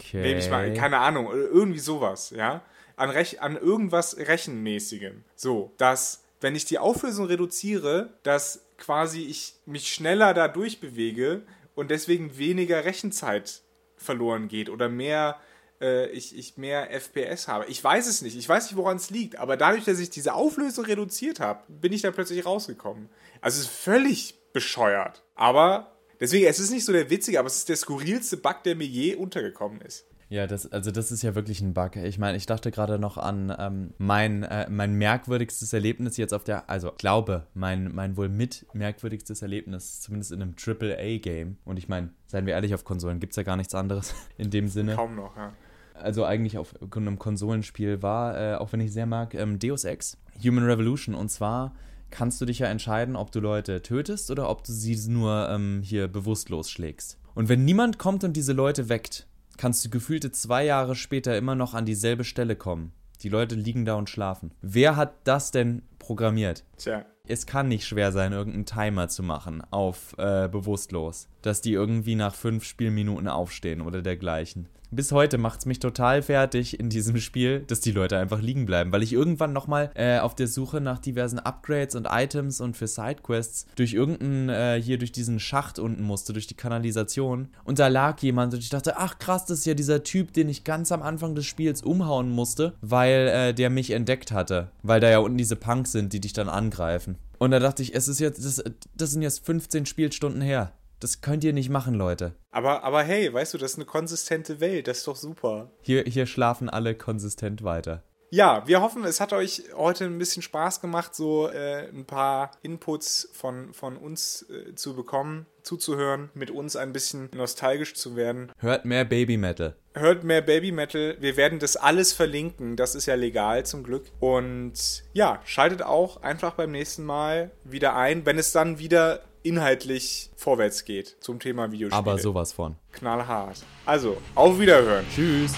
Okay. 0.00 0.22
Nehme 0.22 0.40
ich 0.40 0.50
mal, 0.50 0.72
keine 0.74 0.98
Ahnung, 0.98 1.30
irgendwie 1.32 1.78
sowas, 1.78 2.30
ja. 2.30 2.62
An, 2.96 3.10
Rech 3.10 3.40
an 3.40 3.56
irgendwas 3.56 4.16
Rechenmäßigem. 4.18 5.24
So, 5.34 5.72
dass, 5.78 6.22
wenn 6.40 6.54
ich 6.54 6.64
die 6.64 6.78
Auflösung 6.78 7.26
reduziere, 7.26 8.14
dass 8.22 8.66
quasi 8.76 9.22
ich 9.22 9.54
mich 9.66 9.92
schneller 9.92 10.34
da 10.34 10.48
durchbewege 10.48 11.42
und 11.74 11.90
deswegen 11.90 12.36
weniger 12.36 12.84
Rechenzeit 12.84 13.62
verloren 13.96 14.48
geht 14.48 14.68
oder 14.68 14.88
mehr 14.88 15.38
äh, 15.80 16.10
ich, 16.10 16.36
ich 16.36 16.56
mehr 16.56 16.90
FPS 16.90 17.48
habe. 17.48 17.66
Ich 17.66 17.82
weiß 17.82 18.06
es 18.06 18.22
nicht. 18.22 18.36
Ich 18.36 18.48
weiß 18.48 18.64
nicht, 18.64 18.76
woran 18.76 18.96
es 18.96 19.10
liegt. 19.10 19.36
Aber 19.36 19.56
dadurch, 19.56 19.84
dass 19.84 19.98
ich 19.98 20.10
diese 20.10 20.34
Auflösung 20.34 20.84
reduziert 20.84 21.40
habe, 21.40 21.62
bin 21.68 21.92
ich 21.92 22.02
da 22.02 22.10
plötzlich 22.10 22.44
rausgekommen. 22.44 23.08
Also 23.40 23.60
es 23.60 23.66
ist 23.66 23.74
völlig 23.74 24.34
bescheuert. 24.52 25.22
Aber 25.34 25.96
deswegen, 26.20 26.46
es 26.46 26.60
ist 26.60 26.70
nicht 26.70 26.84
so 26.84 26.92
der 26.92 27.10
witzige, 27.10 27.38
aber 27.38 27.46
es 27.46 27.56
ist 27.56 27.68
der 27.68 27.76
skurrilste 27.76 28.36
Bug, 28.36 28.62
der 28.64 28.76
mir 28.76 28.86
je 28.86 29.14
untergekommen 29.14 29.80
ist. 29.80 30.06
Ja, 30.30 30.46
das, 30.46 30.70
also 30.70 30.92
das 30.92 31.10
ist 31.10 31.22
ja 31.22 31.34
wirklich 31.34 31.60
ein 31.60 31.74
Bug. 31.74 31.96
Ich 31.96 32.16
meine, 32.16 32.36
ich 32.36 32.46
dachte 32.46 32.70
gerade 32.70 33.00
noch 33.00 33.18
an 33.18 33.52
ähm, 33.58 33.94
mein, 33.98 34.44
äh, 34.44 34.70
mein 34.70 34.94
merkwürdigstes 34.94 35.72
Erlebnis 35.72 36.16
jetzt 36.18 36.32
auf 36.32 36.44
der, 36.44 36.70
also 36.70 36.92
glaube, 36.96 37.48
mein, 37.52 37.92
mein 37.92 38.16
wohl 38.16 38.28
mit 38.28 38.64
merkwürdigstes 38.72 39.42
Erlebnis, 39.42 40.00
zumindest 40.00 40.30
in 40.30 40.40
einem 40.40 40.54
AAA-Game. 40.54 41.56
Und 41.64 41.78
ich 41.78 41.88
meine, 41.88 42.10
seien 42.26 42.46
wir 42.46 42.54
ehrlich, 42.54 42.74
auf 42.74 42.84
Konsolen 42.84 43.18
gibt 43.18 43.32
es 43.32 43.38
ja 43.38 43.42
gar 43.42 43.56
nichts 43.56 43.74
anderes 43.74 44.14
in 44.38 44.50
dem 44.50 44.68
Sinne. 44.68 44.94
Kaum 44.94 45.16
noch, 45.16 45.36
ja. 45.36 45.52
Also 45.94 46.24
eigentlich 46.24 46.58
auf 46.58 46.74
einem 46.94 47.18
Konsolenspiel 47.18 48.00
war, 48.00 48.38
äh, 48.38 48.54
auch 48.54 48.72
wenn 48.72 48.80
ich 48.80 48.92
sehr 48.92 49.06
mag, 49.06 49.34
ähm, 49.34 49.58
Deus 49.58 49.82
Ex, 49.82 50.16
Human 50.44 50.64
Revolution. 50.64 51.16
Und 51.16 51.30
zwar 51.30 51.74
kannst 52.10 52.40
du 52.40 52.44
dich 52.44 52.60
ja 52.60 52.66
entscheiden, 52.68 53.16
ob 53.16 53.32
du 53.32 53.40
Leute 53.40 53.82
tötest 53.82 54.30
oder 54.30 54.48
ob 54.48 54.64
du 54.64 54.72
sie 54.72 54.96
nur 55.08 55.48
ähm, 55.48 55.80
hier 55.82 56.08
bewusstlos 56.08 56.70
schlägst. 56.70 57.18
Und 57.34 57.48
wenn 57.48 57.64
niemand 57.64 57.98
kommt 57.98 58.24
und 58.24 58.36
diese 58.36 58.52
Leute 58.52 58.88
weckt, 58.88 59.26
kannst 59.56 59.84
du 59.84 59.90
gefühlte 59.90 60.32
zwei 60.32 60.64
Jahre 60.64 60.94
später 60.94 61.36
immer 61.36 61.54
noch 61.54 61.74
an 61.74 61.86
dieselbe 61.86 62.24
Stelle 62.24 62.56
kommen. 62.56 62.92
Die 63.22 63.28
Leute 63.28 63.54
liegen 63.54 63.84
da 63.84 63.94
und 63.94 64.08
schlafen. 64.08 64.52
Wer 64.62 64.96
hat 64.96 65.12
das 65.24 65.50
denn 65.50 65.82
programmiert? 65.98 66.64
Tja. 66.78 67.04
Es 67.26 67.46
kann 67.46 67.68
nicht 67.68 67.86
schwer 67.86 68.10
sein, 68.10 68.32
irgendeinen 68.32 68.66
Timer 68.66 69.08
zu 69.08 69.22
machen 69.22 69.62
auf 69.70 70.16
äh, 70.18 70.48
bewusstlos, 70.48 71.28
dass 71.42 71.60
die 71.60 71.72
irgendwie 71.72 72.14
nach 72.16 72.34
fünf 72.34 72.64
Spielminuten 72.64 73.28
aufstehen 73.28 73.82
oder 73.82 74.02
dergleichen. 74.02 74.68
Bis 74.92 75.12
heute 75.12 75.38
macht 75.38 75.60
es 75.60 75.66
mich 75.66 75.78
total 75.78 76.20
fertig 76.20 76.80
in 76.80 76.88
diesem 76.88 77.18
Spiel, 77.18 77.60
dass 77.60 77.80
die 77.80 77.92
Leute 77.92 78.18
einfach 78.18 78.40
liegen 78.40 78.66
bleiben, 78.66 78.90
weil 78.90 79.04
ich 79.04 79.12
irgendwann 79.12 79.52
nochmal 79.52 79.92
äh, 79.94 80.18
auf 80.18 80.34
der 80.34 80.48
Suche 80.48 80.80
nach 80.80 80.98
diversen 80.98 81.38
Upgrades 81.38 81.94
und 81.94 82.08
Items 82.10 82.60
und 82.60 82.76
für 82.76 82.88
Sidequests 82.88 83.66
durch 83.76 83.94
irgendeinen, 83.94 84.48
äh, 84.48 84.82
hier 84.82 84.98
durch 84.98 85.12
diesen 85.12 85.38
Schacht 85.38 85.78
unten 85.78 86.02
musste, 86.02 86.32
durch 86.32 86.48
die 86.48 86.56
Kanalisation. 86.56 87.50
Und 87.62 87.78
da 87.78 87.86
lag 87.86 88.20
jemand 88.20 88.52
und 88.52 88.58
ich 88.58 88.68
dachte, 88.68 88.96
ach 88.96 89.20
krass, 89.20 89.44
das 89.44 89.60
ist 89.60 89.66
ja 89.66 89.74
dieser 89.74 90.02
Typ, 90.02 90.32
den 90.32 90.48
ich 90.48 90.64
ganz 90.64 90.90
am 90.90 91.02
Anfang 91.02 91.36
des 91.36 91.46
Spiels 91.46 91.82
umhauen 91.82 92.28
musste, 92.30 92.74
weil 92.80 93.28
äh, 93.28 93.54
der 93.54 93.70
mich 93.70 93.92
entdeckt 93.92 94.32
hatte. 94.32 94.72
Weil 94.82 94.98
da 94.98 95.08
ja 95.08 95.20
unten 95.20 95.38
diese 95.38 95.56
Punks 95.56 95.92
sind, 95.92 96.12
die 96.12 96.20
dich 96.20 96.32
dann 96.32 96.48
angreifen. 96.48 97.16
Und 97.38 97.52
da 97.52 97.58
dachte 97.58 97.82
ich, 97.82 97.94
es 97.94 98.08
ist 98.08 98.18
jetzt, 98.18 98.44
das, 98.44 98.62
das 98.94 99.12
sind 99.12 99.22
jetzt 99.22 99.46
15 99.46 99.86
Spielstunden 99.86 100.42
her. 100.42 100.72
Das 101.00 101.22
könnt 101.22 101.44
ihr 101.44 101.54
nicht 101.54 101.70
machen, 101.70 101.94
Leute. 101.94 102.34
Aber, 102.50 102.84
aber 102.84 103.02
hey, 103.02 103.32
weißt 103.32 103.54
du, 103.54 103.58
das 103.58 103.72
ist 103.72 103.78
eine 103.78 103.86
konsistente 103.86 104.60
Welt, 104.60 104.86
das 104.86 104.98
ist 104.98 105.08
doch 105.08 105.16
super. 105.16 105.70
Hier, 105.80 106.04
hier 106.04 106.26
schlafen 106.26 106.68
alle 106.68 106.94
konsistent 106.94 107.64
weiter. 107.64 108.02
Ja, 108.32 108.62
wir 108.68 108.80
hoffen, 108.80 109.02
es 109.04 109.18
hat 109.18 109.32
euch 109.32 109.64
heute 109.74 110.04
ein 110.04 110.18
bisschen 110.18 110.42
Spaß 110.42 110.80
gemacht, 110.80 111.16
so 111.16 111.48
äh, 111.48 111.88
ein 111.88 112.04
paar 112.04 112.52
Inputs 112.62 113.28
von, 113.32 113.74
von 113.74 113.96
uns 113.96 114.48
äh, 114.50 114.76
zu 114.76 114.94
bekommen, 114.94 115.46
zuzuhören, 115.64 116.30
mit 116.34 116.52
uns 116.52 116.76
ein 116.76 116.92
bisschen 116.92 117.28
nostalgisch 117.34 117.94
zu 117.94 118.14
werden. 118.14 118.52
Hört 118.58 118.84
mehr 118.84 119.04
Baby 119.04 119.36
Metal. 119.36 119.74
Hört 119.94 120.22
mehr 120.22 120.40
Baby 120.40 120.70
Metal. 120.70 121.16
Wir 121.18 121.36
werden 121.36 121.58
das 121.58 121.76
alles 121.76 122.12
verlinken. 122.12 122.76
Das 122.76 122.94
ist 122.94 123.06
ja 123.06 123.16
legal 123.16 123.66
zum 123.66 123.82
Glück. 123.82 124.04
Und 124.20 125.02
ja, 125.12 125.40
schaltet 125.44 125.82
auch 125.82 126.22
einfach 126.22 126.54
beim 126.54 126.70
nächsten 126.70 127.04
Mal 127.04 127.50
wieder 127.64 127.96
ein, 127.96 128.24
wenn 128.24 128.38
es 128.38 128.52
dann 128.52 128.78
wieder 128.78 129.20
inhaltlich 129.42 130.30
vorwärts 130.36 130.84
geht 130.84 131.16
zum 131.20 131.40
Thema 131.40 131.72
Videospiele. 131.72 131.98
Aber 131.98 132.18
sowas 132.18 132.52
von. 132.52 132.76
Knallhart. 132.92 133.64
Also, 133.84 134.18
auf 134.34 134.60
Wiederhören. 134.60 135.06
Tschüss. 135.14 135.54